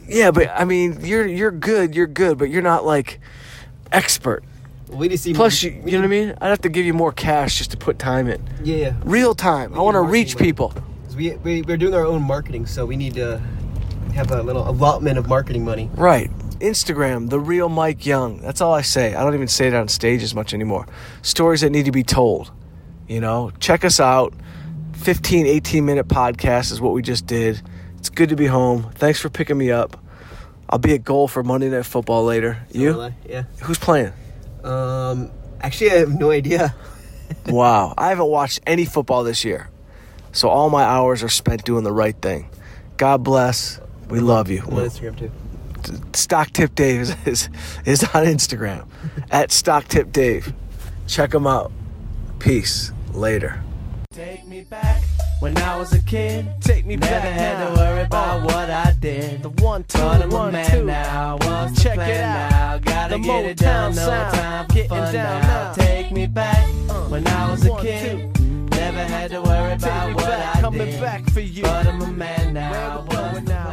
Yeah, 0.08 0.32
but 0.32 0.50
I 0.50 0.66
mean, 0.66 1.04
you're 1.06 1.26
you're 1.26 1.52
good, 1.52 1.96
you're 1.96 2.08
good, 2.08 2.38
but 2.38 2.50
you're 2.50 2.62
not 2.62 2.86
like 2.86 3.20
expert. 3.92 4.44
We 4.90 5.08
need 5.08 5.16
to 5.16 5.18
see. 5.18 5.34
Plus, 5.34 5.64
you, 5.64 5.72
you 5.72 5.92
know 5.94 6.00
what 6.00 6.06
I 6.06 6.08
mean? 6.08 6.36
I'd 6.42 6.50
have 6.50 6.62
to 6.62 6.70
give 6.70 6.86
you 6.86 6.94
more 6.94 7.12
cash 7.12 7.58
just 7.58 7.72
to 7.72 7.78
put 7.78 7.98
time 7.98 8.28
in. 8.28 8.42
Yeah, 8.64 8.76
yeah. 8.76 8.94
Real 9.04 9.34
time. 9.34 9.74
I 9.74 9.80
want 9.80 9.96
to 9.96 10.02
reach 10.02 10.38
people. 10.38 10.74
We, 11.16 11.36
we 11.38 11.62
we're 11.62 11.78
doing 11.78 11.94
our 11.94 12.06
own 12.06 12.22
marketing, 12.22 12.66
so 12.66 12.86
we 12.86 12.98
need 12.98 13.14
to 13.16 13.42
have 14.14 14.32
a 14.32 14.44
little 14.44 14.68
allotment 14.70 15.18
of 15.18 15.28
marketing 15.28 15.64
money. 15.64 15.90
Right. 15.96 16.30
Instagram, 16.60 17.30
the 17.30 17.40
real 17.40 17.70
Mike 17.70 18.06
Young. 18.06 18.42
That's 18.42 18.62
all 18.62 18.74
I 18.74 18.82
say. 18.82 19.16
I 19.16 19.24
don't 19.24 19.34
even 19.34 19.48
say 19.48 19.68
it 19.68 19.74
on 19.74 19.88
stage 19.88 20.24
as 20.24 20.34
much 20.34 20.54
anymore. 20.54 20.88
Stories 21.22 21.62
that 21.62 21.70
need 21.70 21.86
to 21.86 21.92
be 21.92 22.04
told. 22.04 22.52
You 23.08 23.22
know, 23.22 23.52
check 23.60 23.86
us 23.86 24.00
out. 24.00 24.34
15, 24.94 25.46
18 25.46 25.86
minute 25.86 26.08
podcast 26.08 26.72
is 26.72 26.82
what 26.82 26.94
we 26.94 27.02
just 27.02 27.26
did. 27.28 27.62
It's 27.98 28.10
good 28.10 28.30
to 28.30 28.36
be 28.36 28.46
home. 28.46 28.92
Thanks 28.96 29.20
for 29.20 29.30
picking 29.30 29.58
me 29.58 29.72
up. 29.72 30.00
I'll 30.70 30.80
be 30.80 30.94
at 30.94 31.04
goal 31.04 31.28
for 31.28 31.44
Monday 31.44 31.70
Night 31.70 31.86
Football 31.86 32.24
later. 32.26 32.66
You? 32.72 33.14
Yeah. 33.28 33.44
Who's 33.64 33.78
playing? 33.78 34.14
Um. 34.64 35.32
Actually, 35.62 35.92
I 35.92 35.96
have 35.96 36.20
no 36.20 36.32
idea. 36.32 36.76
wow. 37.48 37.94
I 37.98 38.10
haven't 38.10 38.28
watched 38.28 38.60
any 38.68 38.86
football 38.86 39.24
this 39.24 39.46
year. 39.46 39.70
So 40.32 40.50
all 40.50 40.70
my 40.70 40.84
hours 40.84 41.24
are 41.24 41.30
spent 41.30 41.64
doing 41.64 41.84
the 41.84 41.92
right 41.92 42.16
thing. 42.20 42.50
God 42.98 43.24
bless. 43.24 43.80
We 44.10 44.20
love 44.20 44.50
you. 44.50 44.62
On 44.62 44.74
Instagram 44.74 45.18
too. 45.18 45.32
Stock 46.14 46.52
Tip 46.52 46.76
Dave 46.76 47.02
is, 47.02 47.16
is, 47.26 47.50
is 47.86 48.04
on 48.04 48.26
Instagram 48.26 48.88
at 49.32 49.52
Stock 49.52 49.88
Tip 49.88 50.12
Dave. 50.12 50.54
Check 51.08 51.34
him 51.34 51.46
out. 51.48 51.72
Peace. 52.40 52.92
Later. 53.14 53.62
Take 54.12 54.46
me 54.48 54.62
back 54.64 55.02
when 55.40 55.58
I 55.58 55.78
was 55.78 55.94
a 55.94 56.02
kid. 56.02 56.48
Take 56.62 56.86
me 56.86 56.96
Never 56.98 57.12
back 57.14 57.24
had 57.24 57.60
now. 57.60 57.70
to 57.70 57.76
worry 57.80 58.02
about 58.04 58.42
Uh, 58.42 58.46
what 58.46 58.70
I 58.70 58.94
did. 59.00 59.44
The 59.44 59.50
one, 59.50 59.84
two, 59.86 59.98
But 60.00 60.22
I'm 60.24 60.32
a 60.32 60.36
one, 60.36 60.52
man 60.54 60.70
two. 60.70 60.86
now. 60.86 61.38
What's 61.42 61.82
Check 61.84 61.98
the 61.98 62.12
it 62.12 62.22
out. 62.22 62.52
now? 62.52 62.78
Gotta 62.80 63.18
The 63.18 63.24
get 63.24 63.46
it 63.46 63.58
done. 63.58 63.92
Motown 63.92 63.96
No 63.96 64.06
sound. 64.06 64.34
time 64.36 64.66
for 64.68 64.74
Getting 64.74 64.90
fun 64.90 65.14
down 65.14 65.42
now. 65.42 65.48
now. 65.48 65.74
Take 65.74 66.12
me 66.12 66.28
back 66.28 66.68
Uh, 66.90 66.94
when 67.10 67.28
I 67.28 67.52
was 67.52 67.66
a 67.66 67.70
one, 67.72 67.82
kid. 67.82 68.40
Never 68.72 69.04
had 69.06 69.32
to 69.32 69.42
worry 69.42 69.70
Take 69.72 69.84
about 69.84 70.16
what 70.16 70.26
back, 70.26 70.56
I 70.58 70.62
coming 70.62 70.80
did. 70.92 71.02
back 71.02 71.30
for 71.30 71.40
you. 71.42 71.64
But 71.64 71.88
I'm 71.88 72.02
a 72.02 72.08
man 72.12 72.54
now. 72.54 72.72
Where 72.72 72.90
we 72.90 72.96
What's 73.08 73.16
going 73.34 73.46
the 73.46 73.54
now? 73.54 73.70